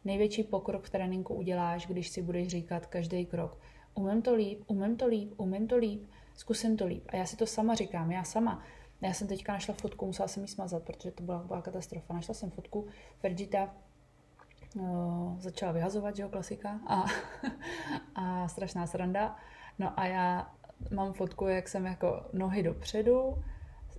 Největší 0.06 0.44
pokrok 0.44 0.84
v 0.84 0.90
tréninku 0.90 1.34
uděláš, 1.34 1.88
když 1.88 2.10
si 2.10 2.22
budeš 2.22 2.48
říkat 2.48 2.86
každý 2.86 3.26
krok. 3.26 3.58
Umím 3.94 4.22
to 4.22 4.36
líp, 4.36 4.64
umím 4.68 4.98
to 4.98 5.08
líp, 5.08 5.34
umím 5.38 5.68
to 5.68 5.78
líp, 5.78 6.10
zkusím 6.36 6.78
to 6.78 6.86
líp. 6.86 7.04
A 7.08 7.16
já 7.16 7.26
si 7.26 7.38
to 7.38 7.48
sama 7.48 7.76
říkám, 7.76 8.12
já 8.12 8.24
sama. 8.24 8.64
Já 9.02 9.14
jsem 9.14 9.28
teďka 9.28 9.54
našla 9.54 9.74
fotku, 9.74 10.06
musela 10.06 10.28
jsem 10.28 10.44
ji 10.44 10.48
smazat, 10.48 10.84
protože 10.84 11.12
to 11.12 11.24
byla, 11.24 11.44
byla 11.44 11.62
katastrofa. 11.62 12.14
Našla 12.14 12.34
jsem 12.34 12.50
fotku 12.50 12.88
Fergita 13.20 13.76
no, 14.76 15.36
začala 15.40 15.72
vyhazovat, 15.72 16.16
že 16.16 16.24
jo, 16.24 16.30
klasika, 16.30 16.80
a, 16.88 17.06
a 18.16 18.48
strašná 18.48 18.88
sranda. 18.88 19.36
No 19.80 20.00
a 20.00 20.06
já 20.06 20.52
mám 20.96 21.14
fotku, 21.14 21.48
jak 21.48 21.68
jsem 21.68 21.86
jako 21.86 22.26
nohy 22.34 22.64
dopředu, 22.64 23.44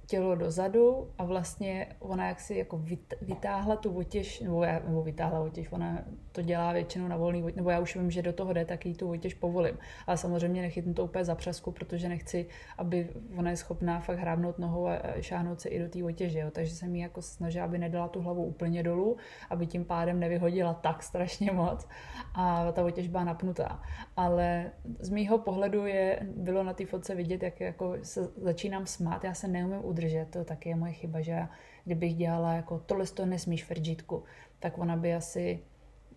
tělo 0.06 0.34
dozadu 0.34 1.10
a 1.18 1.24
vlastně 1.24 1.86
ona 1.98 2.28
jak 2.28 2.40
si 2.40 2.54
jako 2.54 2.82
vytáhla 3.20 3.76
tu 3.76 3.96
otěž, 3.96 4.40
nebo, 4.40 4.62
já, 4.62 4.82
nebo 4.86 5.02
vytáhla 5.02 5.40
otěž, 5.40 5.72
ona 5.72 5.98
to 6.32 6.42
dělá 6.42 6.72
většinou 6.72 7.08
na 7.08 7.16
volný 7.16 7.44
nebo 7.56 7.70
já 7.70 7.80
už 7.80 7.96
vím, 7.96 8.10
že 8.10 8.22
do 8.22 8.32
toho 8.32 8.52
jde, 8.52 8.64
tak 8.64 8.86
jí 8.86 8.94
tu 8.94 9.10
otěž 9.10 9.34
povolím. 9.34 9.78
Ale 10.06 10.16
samozřejmě 10.16 10.62
nechytnu 10.62 10.94
to 10.94 11.04
úplně 11.04 11.24
za 11.24 11.34
přesku, 11.34 11.70
protože 11.70 12.08
nechci, 12.08 12.46
aby 12.78 13.08
ona 13.36 13.50
je 13.50 13.56
schopná 13.56 14.00
fakt 14.00 14.18
hrábnout 14.18 14.58
nohou 14.58 14.86
a 14.86 14.98
šáhnout 15.20 15.60
se 15.60 15.68
i 15.68 15.78
do 15.78 15.88
té 15.88 16.04
otěže, 16.04 16.38
jo. 16.38 16.50
takže 16.50 16.74
jsem 16.74 16.94
jí 16.94 17.02
jako 17.02 17.22
snažila, 17.22 17.64
aby 17.64 17.78
nedala 17.78 18.08
tu 18.08 18.20
hlavu 18.20 18.44
úplně 18.44 18.82
dolů, 18.82 19.16
aby 19.50 19.66
tím 19.66 19.84
pádem 19.84 20.20
nevyhodila 20.20 20.74
tak 20.74 21.02
strašně 21.02 21.52
moc 21.52 21.88
a 22.34 22.72
ta 22.72 22.84
otěž 22.84 23.08
byla 23.08 23.24
napnutá. 23.24 23.82
Ale 24.16 24.70
z 25.00 25.08
mýho 25.08 25.38
pohledu 25.38 25.86
je, 25.86 26.26
bylo 26.36 26.62
na 26.62 26.72
té 26.72 26.86
fotce 26.86 27.14
vidět, 27.14 27.42
jak 27.42 27.60
jako 27.60 27.94
se 28.02 28.28
začínám 28.36 28.86
smát, 28.86 29.24
já 29.24 29.34
se 29.34 29.48
neumím 29.48 29.80
udržet, 29.96 30.26
to 30.30 30.44
taky 30.44 30.68
je 30.68 30.76
moje 30.76 30.92
chyba, 30.92 31.20
že 31.20 31.32
já, 31.32 31.50
kdybych 31.84 32.14
dělala 32.14 32.52
jako 32.52 32.78
tohle 32.86 33.06
to 33.06 33.26
nesmíš 33.26 33.64
Ferdžítku, 33.64 34.24
tak 34.60 34.78
ona 34.78 34.96
by 34.96 35.14
asi, 35.14 35.60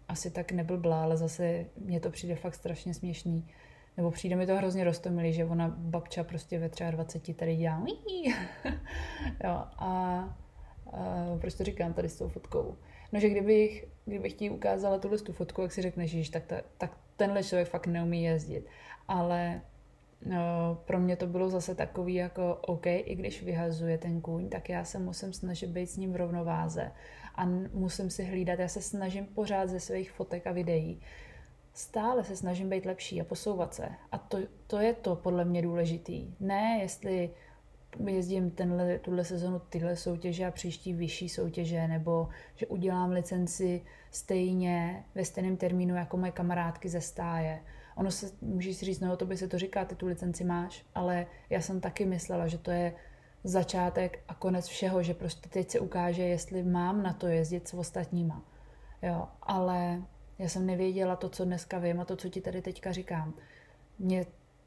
asi 0.07 0.31
tak 0.31 0.51
neblbla, 0.51 1.03
ale 1.03 1.17
zase 1.17 1.65
mně 1.77 1.99
to 1.99 2.09
přijde 2.09 2.35
fakt 2.35 2.55
strašně 2.55 2.93
směšný. 2.93 3.47
Nebo 3.97 4.11
přijde 4.11 4.35
mi 4.35 4.47
to 4.47 4.55
hrozně 4.55 4.83
roztomilý, 4.83 5.33
že 5.33 5.45
ona 5.45 5.75
babča 5.77 6.23
prostě 6.23 6.59
ve 6.59 6.69
třeba 6.69 6.91
20 6.91 7.35
tady 7.35 7.55
dělá 7.55 7.79
jo, 9.43 9.63
a, 9.77 9.79
a 9.79 10.37
proč 11.41 11.53
to 11.53 11.63
říkám 11.63 11.93
tady 11.93 12.09
s 12.09 12.17
tou 12.17 12.27
fotkou? 12.27 12.75
No, 13.11 13.19
že 13.19 13.29
kdybych, 13.29 13.85
kdybych 14.05 14.33
ti 14.33 14.49
ukázala 14.49 14.97
tuhle 14.97 15.17
tu 15.17 15.33
fotku, 15.33 15.61
jak 15.61 15.71
si 15.71 15.81
řekneš, 15.81 16.11
že 16.11 16.31
tak, 16.31 16.45
ta, 16.45 16.55
tak 16.77 16.97
tenhle 17.17 17.43
člověk 17.43 17.67
fakt 17.67 17.87
neumí 17.87 18.23
jezdit. 18.23 18.65
Ale 19.07 19.61
no, 20.25 20.81
pro 20.85 20.99
mě 20.99 21.15
to 21.15 21.27
bylo 21.27 21.49
zase 21.49 21.75
takový 21.75 22.15
jako 22.15 22.55
OK, 22.61 22.85
i 22.85 23.15
když 23.15 23.43
vyhazuje 23.43 23.97
ten 23.97 24.21
kůň, 24.21 24.49
tak 24.49 24.69
já 24.69 24.83
se 24.83 24.99
musím 24.99 25.33
snažit 25.33 25.69
být 25.69 25.87
s 25.87 25.97
ním 25.97 26.13
v 26.13 26.15
rovnováze 26.15 26.91
a 27.35 27.45
musím 27.73 28.09
si 28.09 28.23
hlídat, 28.23 28.59
já 28.59 28.67
se 28.67 28.81
snažím 28.81 29.25
pořád 29.25 29.69
ze 29.69 29.79
svých 29.79 30.11
fotek 30.11 30.47
a 30.47 30.51
videí, 30.51 31.01
stále 31.73 32.23
se 32.23 32.35
snažím 32.35 32.69
být 32.69 32.85
lepší 32.85 33.21
a 33.21 33.23
posouvat 33.23 33.73
se. 33.73 33.89
A 34.11 34.17
to, 34.17 34.37
to 34.67 34.79
je 34.79 34.93
to 34.93 35.15
podle 35.15 35.45
mě 35.45 35.61
důležitý. 35.61 36.33
Ne, 36.39 36.77
jestli 36.81 37.29
jezdím 38.07 38.51
tenhle, 38.51 38.99
tuhle 38.99 39.23
sezonu 39.23 39.61
tyhle 39.69 39.95
soutěže 39.95 40.45
a 40.45 40.51
příští 40.51 40.93
vyšší 40.93 41.29
soutěže, 41.29 41.87
nebo 41.87 42.29
že 42.55 42.67
udělám 42.67 43.11
licenci 43.11 43.81
stejně 44.11 45.03
ve 45.15 45.25
stejném 45.25 45.57
termínu 45.57 45.95
jako 45.95 46.17
moje 46.17 46.31
kamarádky 46.31 46.89
ze 46.89 47.01
stáje. 47.01 47.59
Ono 47.99 48.11
se, 48.11 48.31
můžeš 48.41 48.77
si 48.77 48.85
říct, 48.85 48.99
no 48.99 49.17
to 49.17 49.25
by 49.25 49.37
se 49.37 49.47
to 49.47 49.59
říká, 49.59 49.85
ty 49.85 49.95
tu 49.95 50.07
licenci 50.07 50.43
máš, 50.43 50.85
ale 50.95 51.25
já 51.49 51.61
jsem 51.61 51.81
taky 51.81 52.05
myslela, 52.05 52.47
že 52.47 52.57
to 52.57 52.71
je 52.71 52.93
začátek 53.43 54.19
a 54.27 54.33
konec 54.33 54.67
všeho, 54.67 55.03
že 55.03 55.13
prostě 55.13 55.49
teď 55.49 55.69
se 55.69 55.79
ukáže, 55.79 56.23
jestli 56.23 56.63
mám 56.63 57.03
na 57.03 57.13
to 57.13 57.27
jezdit 57.27 57.67
s 57.67 57.73
ostatníma. 57.73 58.45
Jo, 59.01 59.27
ale 59.41 60.01
já 60.39 60.49
jsem 60.49 60.65
nevěděla 60.65 61.15
to, 61.15 61.29
co 61.29 61.45
dneska 61.45 61.79
vím 61.79 61.99
a 61.99 62.05
to, 62.05 62.15
co 62.15 62.29
ti 62.29 62.41
tady 62.41 62.61
teďka 62.61 62.91
říkám. 62.91 63.33
Mě, 63.99 64.25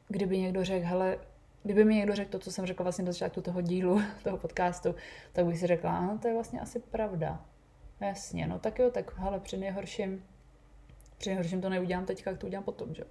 kdyby 0.09 0.39
někdo 0.39 0.65
řekl, 0.65 0.87
hele, 0.87 1.19
kdyby 1.62 1.85
mi 1.85 1.95
někdo 1.95 2.15
řekl 2.15 2.31
to, 2.31 2.39
co 2.39 2.53
jsem 2.53 2.67
řekla 2.67 2.83
vlastně 2.83 3.05
do 3.05 3.12
začátku 3.12 3.41
toho 3.41 3.61
dílu, 3.61 4.03
toho 4.23 4.39
podcastu, 4.39 4.95
tak 5.33 5.47
bych 5.47 5.59
si 5.59 5.67
řekla, 5.67 5.99
ano, 5.99 6.19
to 6.23 6.29
je 6.29 6.35
vlastně 6.35 6.61
asi 6.61 6.81
pravda. 6.81 7.45
Jasně, 8.01 8.47
no 8.47 8.59
tak 8.59 8.79
jo, 8.79 8.91
tak 8.91 9.19
hele, 9.19 9.41
při 9.41 9.57
nejhorším, 9.57 10.25
při 11.19 11.31
nejhorším 11.31 11.61
to 11.61 11.69
neudělám 11.69 12.07
teďka, 12.07 12.35
to 12.35 12.47
udělám 12.47 12.65
potom, 12.65 12.95
že 12.95 13.05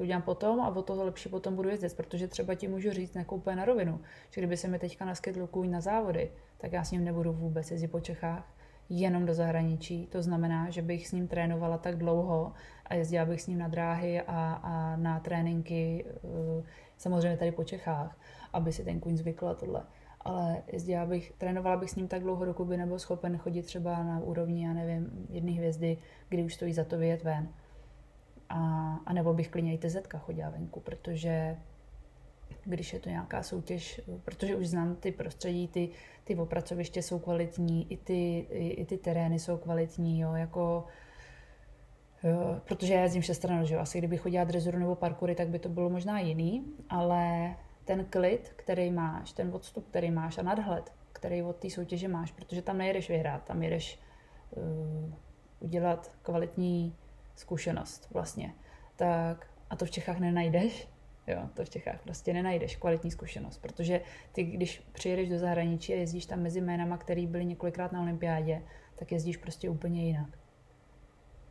to 0.00 0.04
udělám 0.04 0.22
potom 0.22 0.60
a 0.60 0.68
o 0.68 0.82
to 0.82 1.04
lepší 1.04 1.28
potom 1.28 1.56
budu 1.56 1.68
jezdit, 1.68 1.96
protože 1.96 2.28
třeba 2.28 2.54
ti 2.54 2.68
můžu 2.68 2.90
říct 2.90 3.14
nějakou 3.14 3.36
úplně 3.36 3.56
na 3.56 3.64
rovinu, 3.64 4.00
že 4.30 4.40
kdyby 4.40 4.56
se 4.56 4.68
mi 4.68 4.78
teďka 4.78 5.04
naskytl 5.04 5.46
kůň 5.46 5.70
na 5.70 5.80
závody, 5.80 6.30
tak 6.58 6.72
já 6.72 6.84
s 6.84 6.90
ním 6.90 7.04
nebudu 7.04 7.32
vůbec 7.32 7.70
jezdit 7.70 7.88
po 7.88 8.00
Čechách, 8.00 8.52
jenom 8.88 9.26
do 9.26 9.34
zahraničí. 9.34 10.06
To 10.06 10.22
znamená, 10.22 10.70
že 10.70 10.82
bych 10.82 11.08
s 11.08 11.12
ním 11.12 11.28
trénovala 11.28 11.78
tak 11.78 11.96
dlouho 11.96 12.52
a 12.86 12.94
jezdila 12.94 13.24
bych 13.24 13.42
s 13.42 13.46
ním 13.46 13.58
na 13.58 13.68
dráhy 13.68 14.22
a, 14.22 14.60
a 14.62 14.96
na 14.96 15.20
tréninky, 15.20 16.04
eh, 16.08 16.62
samozřejmě 16.96 17.36
tady 17.36 17.52
po 17.52 17.64
Čechách, 17.64 18.18
aby 18.52 18.72
si 18.72 18.84
ten 18.84 19.00
kůň 19.00 19.16
zvykl 19.16 19.48
a 19.48 19.54
tohle. 19.54 19.82
Ale 20.20 20.62
jezdila 20.72 21.06
bych, 21.06 21.32
trénovala 21.38 21.76
bych 21.76 21.90
s 21.90 21.96
ním 21.96 22.08
tak 22.08 22.22
dlouho, 22.22 22.44
dokud 22.44 22.64
by 22.64 22.76
nebyl 22.76 22.98
schopen 22.98 23.38
chodit 23.38 23.62
třeba 23.62 24.02
na 24.02 24.20
úrovni, 24.20 24.64
já 24.64 24.72
nevím, 24.72 25.26
jedné 25.30 25.52
hvězdy, 25.52 25.98
kdy 26.28 26.44
už 26.44 26.54
stojí 26.54 26.72
za 26.72 26.84
to 26.84 26.98
vyjet 26.98 27.24
ven. 27.24 27.48
A, 28.50 28.94
a 29.06 29.12
nebo 29.12 29.34
bych 29.34 29.48
klidně 29.48 29.74
i 29.74 29.78
TZ 29.78 29.96
chodila 30.18 30.50
venku, 30.50 30.80
protože 30.80 31.56
když 32.64 32.92
je 32.92 33.00
to 33.00 33.08
nějaká 33.08 33.42
soutěž, 33.42 34.00
protože 34.24 34.56
už 34.56 34.68
znám 34.68 34.96
ty 34.96 35.12
prostředí, 35.12 35.68
ty, 35.68 35.90
ty 36.24 36.36
opracoviště 36.36 37.02
jsou 37.02 37.18
kvalitní, 37.18 37.92
i 37.92 37.96
ty, 37.96 38.38
i, 38.38 38.68
i 38.68 38.84
ty 38.84 38.98
terény 38.98 39.38
jsou 39.38 39.56
kvalitní, 39.56 40.20
jo, 40.20 40.34
jako 40.34 40.86
jo, 42.22 42.60
protože 42.64 42.94
já 42.94 43.02
jezdím 43.02 43.22
všestranno, 43.22 43.64
že 43.64 43.74
jo, 43.74 43.80
asi 43.80 43.98
kdybych 43.98 44.20
chodila 44.20 44.44
drezuru 44.44 44.78
nebo 44.78 44.94
parkury, 44.94 45.34
tak 45.34 45.48
by 45.48 45.58
to 45.58 45.68
bylo 45.68 45.90
možná 45.90 46.20
jiný, 46.20 46.64
ale 46.88 47.54
ten 47.84 48.04
klid, 48.04 48.52
který 48.56 48.90
máš, 48.90 49.32
ten 49.32 49.50
odstup, 49.54 49.88
který 49.88 50.10
máš 50.10 50.38
a 50.38 50.42
nadhled, 50.42 50.92
který 51.12 51.42
od 51.42 51.56
té 51.56 51.70
soutěže 51.70 52.08
máš, 52.08 52.32
protože 52.32 52.62
tam 52.62 52.78
nejedeš 52.78 53.08
vyhrát, 53.08 53.44
tam 53.44 53.62
jedeš 53.62 53.98
uh, 54.50 55.12
udělat 55.60 56.12
kvalitní 56.22 56.96
zkušenost 57.40 58.08
vlastně, 58.10 58.54
tak 58.96 59.46
a 59.70 59.76
to 59.76 59.84
v 59.84 59.90
Čechách 59.90 60.18
nenajdeš, 60.18 60.88
Jo, 61.26 61.48
to 61.54 61.64
v 61.64 61.70
Čechách 61.70 62.02
prostě 62.02 62.32
nenajdeš 62.32 62.76
kvalitní 62.76 63.10
zkušenost, 63.10 63.58
protože 63.58 64.00
ty, 64.32 64.44
když 64.44 64.82
přijedeš 64.92 65.28
do 65.28 65.38
zahraničí 65.38 65.94
a 65.94 65.96
jezdíš 65.96 66.26
tam 66.26 66.42
mezi 66.42 66.60
jménama, 66.60 66.96
který 66.96 67.26
byli 67.26 67.44
několikrát 67.44 67.92
na 67.92 68.02
olympiádě, 68.02 68.62
tak 68.96 69.12
jezdíš 69.12 69.36
prostě 69.36 69.70
úplně 69.70 70.06
jinak. 70.06 70.38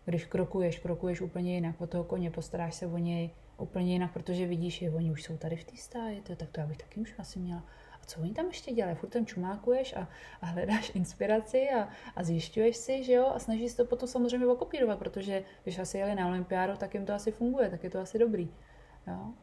Když 0.05 0.25
krokuješ, 0.25 0.79
krokuješ 0.79 1.21
úplně 1.21 1.55
jinak, 1.55 1.81
od 1.81 1.89
toho 1.89 2.03
koně 2.03 2.31
postaráš 2.31 2.75
se 2.75 2.87
o 2.87 2.97
něj 2.97 3.29
úplně 3.57 3.93
jinak, 3.93 4.13
protože 4.13 4.47
vidíš, 4.47 4.79
že 4.79 4.91
oni 4.91 5.11
už 5.11 5.23
jsou 5.23 5.37
tady 5.37 5.55
v 5.55 5.63
té 5.63 5.77
stáji, 5.77 6.21
tak 6.21 6.49
to 6.51 6.59
já 6.59 6.67
bych 6.67 6.77
taky 6.77 6.99
už 6.99 7.15
asi 7.17 7.39
měla. 7.39 7.65
Co 8.09 8.21
oni 8.21 8.33
tam 8.33 8.45
ještě 8.45 8.71
dělají? 8.71 8.95
Furt 8.95 9.09
tam 9.09 9.25
čumákuješ 9.25 9.95
a, 9.95 10.07
a 10.41 10.45
hledáš 10.45 10.91
inspiraci 10.95 11.69
a, 11.69 11.87
a 12.15 12.23
zjišťuješ 12.23 12.77
si, 12.77 13.03
že 13.03 13.13
jo, 13.13 13.27
a 13.35 13.39
snažíš 13.39 13.71
se 13.71 13.77
to 13.77 13.85
potom 13.85 14.09
samozřejmě 14.09 14.47
okopírovat, 14.47 14.99
protože 14.99 15.43
když 15.63 15.79
asi 15.79 15.97
jeli 15.97 16.15
na 16.15 16.27
olympiádu, 16.27 16.77
tak 16.77 16.93
jim 16.93 17.05
to 17.05 17.13
asi 17.13 17.31
funguje, 17.31 17.69
tak 17.69 17.83
je 17.83 17.89
to 17.89 17.99
asi 17.99 18.19
dobrý. 18.19 18.49
Jo? 19.07 19.33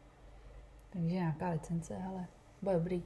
Takže 0.91 1.15
nějaká 1.15 1.49
licence, 1.49 1.97
ale 2.09 2.27
bude 2.63 2.75
dobrý. 2.75 3.03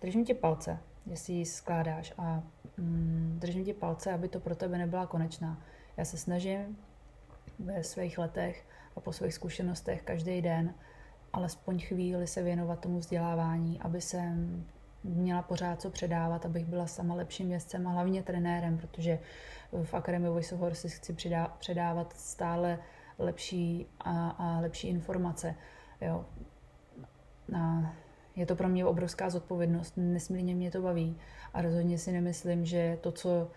Držím 0.00 0.24
ti 0.24 0.34
palce, 0.34 0.78
jestli 1.06 1.32
ji 1.32 1.46
skládáš 1.46 2.12
a 2.18 2.42
mm, 2.76 3.36
držím 3.40 3.64
ti 3.64 3.74
palce, 3.74 4.12
aby 4.12 4.28
to 4.28 4.40
pro 4.40 4.56
tebe 4.56 4.78
nebyla 4.78 5.06
konečná. 5.06 5.62
Já 5.96 6.04
se 6.04 6.18
snažím 6.18 6.78
ve 7.58 7.84
svých 7.84 8.18
letech 8.18 8.66
a 8.96 9.00
po 9.00 9.12
svých 9.12 9.34
zkušenostech 9.34 10.02
každý 10.02 10.42
den 10.42 10.74
alespoň 11.32 11.80
chvíli 11.80 12.26
se 12.26 12.42
věnovat 12.42 12.80
tomu 12.80 12.98
vzdělávání, 12.98 13.80
aby 13.80 14.00
jsem 14.00 14.64
měla 15.04 15.42
pořád 15.42 15.80
co 15.80 15.90
předávat, 15.90 16.46
abych 16.46 16.66
byla 16.66 16.86
sama 16.86 17.14
lepším 17.14 17.52
jezdcem 17.52 17.86
a 17.86 17.90
hlavně 17.90 18.22
trenérem, 18.22 18.78
protože 18.78 19.18
v 19.82 19.94
Akademii 19.94 20.30
Voice 20.30 20.54
of 20.54 20.60
Horses 20.60 20.92
chci 20.92 21.16
předávat 21.58 22.12
stále 22.16 22.78
lepší 23.18 23.86
a, 24.00 24.28
a 24.28 24.60
lepší 24.60 24.88
informace. 24.88 25.54
Jo. 26.00 26.24
A 27.56 27.92
je 28.36 28.46
to 28.46 28.56
pro 28.56 28.68
mě 28.68 28.86
obrovská 28.86 29.30
zodpovědnost, 29.30 29.92
nesmírně 29.96 30.54
mě 30.54 30.70
to 30.70 30.82
baví 30.82 31.16
a 31.54 31.62
rozhodně 31.62 31.98
si 31.98 32.12
nemyslím, 32.12 32.64
že 32.64 32.98
to, 33.00 33.12
co 33.12 33.50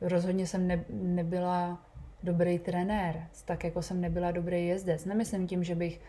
rozhodně 0.00 0.46
jsem 0.46 0.66
ne, 0.66 0.84
nebyla 0.90 1.86
dobrý 2.22 2.58
trenér, 2.58 3.26
tak 3.44 3.64
jako 3.64 3.82
jsem 3.82 4.00
nebyla 4.00 4.30
dobrý 4.30 4.66
jezdec. 4.66 5.04
Nemyslím 5.04 5.46
tím, 5.46 5.64
že 5.64 5.74
bych 5.74 6.00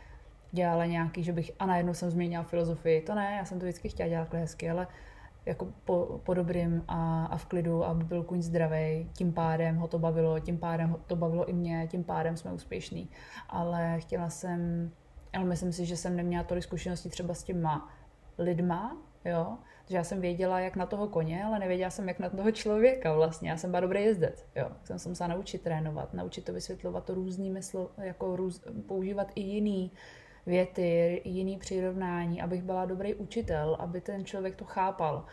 dělala 0.51 0.85
nějaký, 0.85 1.23
že 1.23 1.33
bych 1.33 1.51
a 1.59 1.65
najednou 1.65 1.93
jsem 1.93 2.09
změnila 2.09 2.43
filozofii. 2.43 3.01
To 3.01 3.15
ne, 3.15 3.35
já 3.37 3.45
jsem 3.45 3.59
to 3.59 3.65
vždycky 3.65 3.89
chtěla 3.89 4.09
dělat 4.09 4.33
hezky, 4.33 4.69
ale 4.69 4.87
jako 5.45 5.67
po, 5.85 6.21
po 6.23 6.33
dobrým 6.33 6.83
a, 6.87 7.25
a 7.25 7.37
v 7.37 7.45
klidu, 7.45 7.85
aby 7.85 8.03
byl 8.03 8.23
kuň 8.23 8.41
zdravý. 8.41 9.09
Tím 9.13 9.33
pádem 9.33 9.77
ho 9.77 9.87
to 9.87 9.99
bavilo, 9.99 10.39
tím 10.39 10.57
pádem 10.57 10.89
ho 10.89 10.97
to 11.07 11.15
bavilo 11.15 11.49
i 11.49 11.53
mě, 11.53 11.87
tím 11.91 12.03
pádem 12.03 12.37
jsme 12.37 12.53
úspěšní. 12.53 13.09
Ale 13.49 13.99
chtěla 13.99 14.29
jsem 14.29 14.91
ale 15.33 15.45
myslím 15.45 15.73
si, 15.73 15.85
že 15.85 15.97
jsem 15.97 16.15
neměla 16.15 16.43
tolik 16.43 16.63
zkušeností 16.63 17.09
třeba 17.09 17.33
s 17.33 17.43
těma 17.43 17.93
lidma, 18.37 18.97
jo, 19.25 19.57
že 19.89 19.97
já 19.97 20.03
jsem 20.03 20.21
věděla, 20.21 20.59
jak 20.59 20.75
na 20.75 20.85
toho 20.85 21.07
koně, 21.07 21.43
ale 21.43 21.59
nevěděla 21.59 21.89
jsem, 21.89 22.07
jak 22.07 22.19
na 22.19 22.29
toho 22.29 22.51
člověka 22.51 23.13
vlastně. 23.13 23.49
Já 23.49 23.57
jsem 23.57 23.71
byla 23.71 23.79
dobrý 23.79 24.03
jezdec, 24.03 24.45
jo. 24.55 24.69
Jsem 24.83 24.99
se 24.99 25.09
musela 25.09 25.27
naučit 25.27 25.61
trénovat, 25.61 26.13
naučit 26.13 26.45
to 26.45 26.53
vysvětlovat 26.53 27.05
to 27.05 27.13
různými 27.13 27.61
slo, 27.63 27.91
jako 27.97 28.35
růz, 28.35 28.61
používat 28.87 29.31
i 29.35 29.41
jiný 29.41 29.91
věty, 30.47 31.21
jiný 31.25 31.57
přirovnání, 31.57 32.41
abych 32.41 32.63
byla 32.63 32.85
dobrý 32.85 33.13
učitel, 33.13 33.77
aby 33.79 34.01
ten 34.01 34.25
člověk 34.25 34.55
to 34.55 34.65
chápal. 34.65 35.25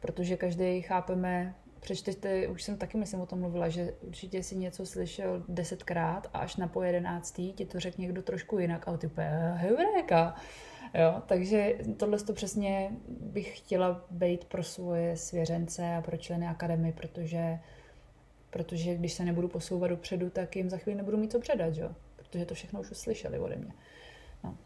Protože 0.00 0.36
každý 0.36 0.82
chápeme 0.82 1.54
přečtete, 1.80 2.48
už 2.48 2.62
jsem 2.62 2.76
taky 2.76 2.98
myslím 2.98 3.20
o 3.20 3.26
tom 3.26 3.40
mluvila, 3.40 3.68
že 3.68 3.94
určitě 4.00 4.42
si 4.42 4.56
něco 4.56 4.86
slyšel 4.86 5.44
desetkrát 5.48 6.30
a 6.32 6.38
až 6.38 6.56
na 6.56 6.68
po 6.68 6.82
jedenáctý 6.82 7.52
ti 7.52 7.66
to 7.66 7.80
řekne 7.80 8.02
někdo 8.02 8.22
trošku 8.22 8.58
jinak 8.58 8.88
a 8.88 8.96
ty 8.96 9.06
úplně 9.06 9.28
heuréka. 9.54 10.34
Jo, 10.94 11.22
takže 11.26 11.74
tohle 11.96 12.18
to 12.18 12.32
přesně 12.32 12.90
bych 13.08 13.58
chtěla 13.58 14.04
být 14.10 14.44
pro 14.44 14.62
svoje 14.62 15.16
svěřence 15.16 15.94
a 15.94 16.02
pro 16.02 16.16
členy 16.16 16.46
akademie, 16.46 16.92
protože, 16.92 17.58
protože 18.50 18.94
když 18.94 19.12
se 19.12 19.24
nebudu 19.24 19.48
posouvat 19.48 19.90
dopředu, 19.90 20.30
tak 20.30 20.56
jim 20.56 20.70
za 20.70 20.76
chvíli 20.76 20.96
nebudu 20.96 21.16
mít 21.16 21.32
co 21.32 21.40
předat, 21.40 21.76
jo? 21.76 21.90
protože 22.16 22.46
to 22.46 22.54
všechno 22.54 22.80
už 22.80 22.90
uslyšeli 22.90 23.38
ode 23.38 23.56
mě. 23.56 23.72
No. 24.44 24.56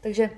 Takže 0.00 0.30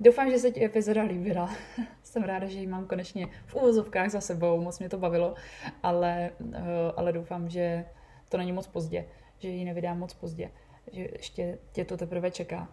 doufám, 0.00 0.30
že 0.30 0.38
se 0.38 0.50
ti 0.50 0.64
epizoda 0.64 1.02
líbila. 1.02 1.50
Jsem 2.02 2.22
ráda, 2.22 2.46
že 2.46 2.58
ji 2.58 2.66
mám 2.66 2.86
konečně 2.86 3.26
v 3.46 3.54
úvozovkách 3.54 4.10
za 4.10 4.20
sebou, 4.20 4.60
moc 4.60 4.78
mě 4.78 4.88
to 4.88 4.98
bavilo, 4.98 5.34
ale, 5.82 6.30
eh, 6.52 6.62
ale 6.96 7.12
doufám, 7.12 7.48
že 7.48 7.84
to 8.28 8.36
není 8.36 8.52
moc 8.52 8.66
pozdě, 8.66 9.04
že 9.38 9.48
ji 9.48 9.64
nevydám 9.64 9.98
moc 9.98 10.14
pozdě, 10.14 10.50
že 10.92 11.08
ještě 11.12 11.58
tě 11.72 11.84
to 11.84 11.96
teprve 11.96 12.30
čeká 12.30 12.68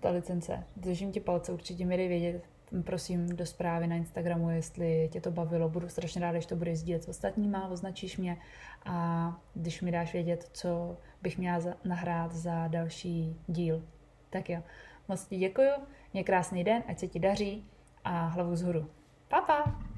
ta 0.00 0.10
licence. 0.10 0.64
Držím 0.76 1.12
ti 1.12 1.20
palce, 1.20 1.52
určitě 1.52 1.86
mi 1.86 1.96
dej 1.96 2.08
vědět, 2.08 2.44
prosím 2.84 3.36
do 3.36 3.46
zprávy 3.46 3.86
na 3.86 3.96
Instagramu, 3.96 4.50
jestli 4.50 5.08
tě 5.12 5.20
to 5.20 5.30
bavilo. 5.30 5.68
Budu 5.68 5.88
strašně 5.88 6.20
ráda, 6.20 6.32
když 6.32 6.46
to 6.46 6.56
budeš 6.56 6.78
sdílet 6.78 7.02
s 7.02 7.08
ostatníma, 7.08 7.68
označíš 7.68 8.16
mě 8.16 8.38
a 8.84 9.40
když 9.54 9.80
mi 9.80 9.90
dáš 9.90 10.12
vědět, 10.12 10.50
co 10.52 10.96
bych 11.22 11.38
měla 11.38 11.60
nahrát 11.84 12.32
za 12.32 12.68
další 12.68 13.36
díl. 13.46 13.82
Tak 14.32 14.50
jo, 14.50 14.62
moc 15.08 15.26
ti 15.26 15.36
děkuju, 15.36 15.70
mě 16.12 16.24
krásný 16.24 16.64
den, 16.64 16.82
ať 16.88 16.98
se 16.98 17.06
ti 17.08 17.18
daří 17.18 17.70
a 18.04 18.26
hlavu 18.26 18.52
vzhůru. 18.52 18.90
Pa, 19.28 19.40
pa! 19.40 19.91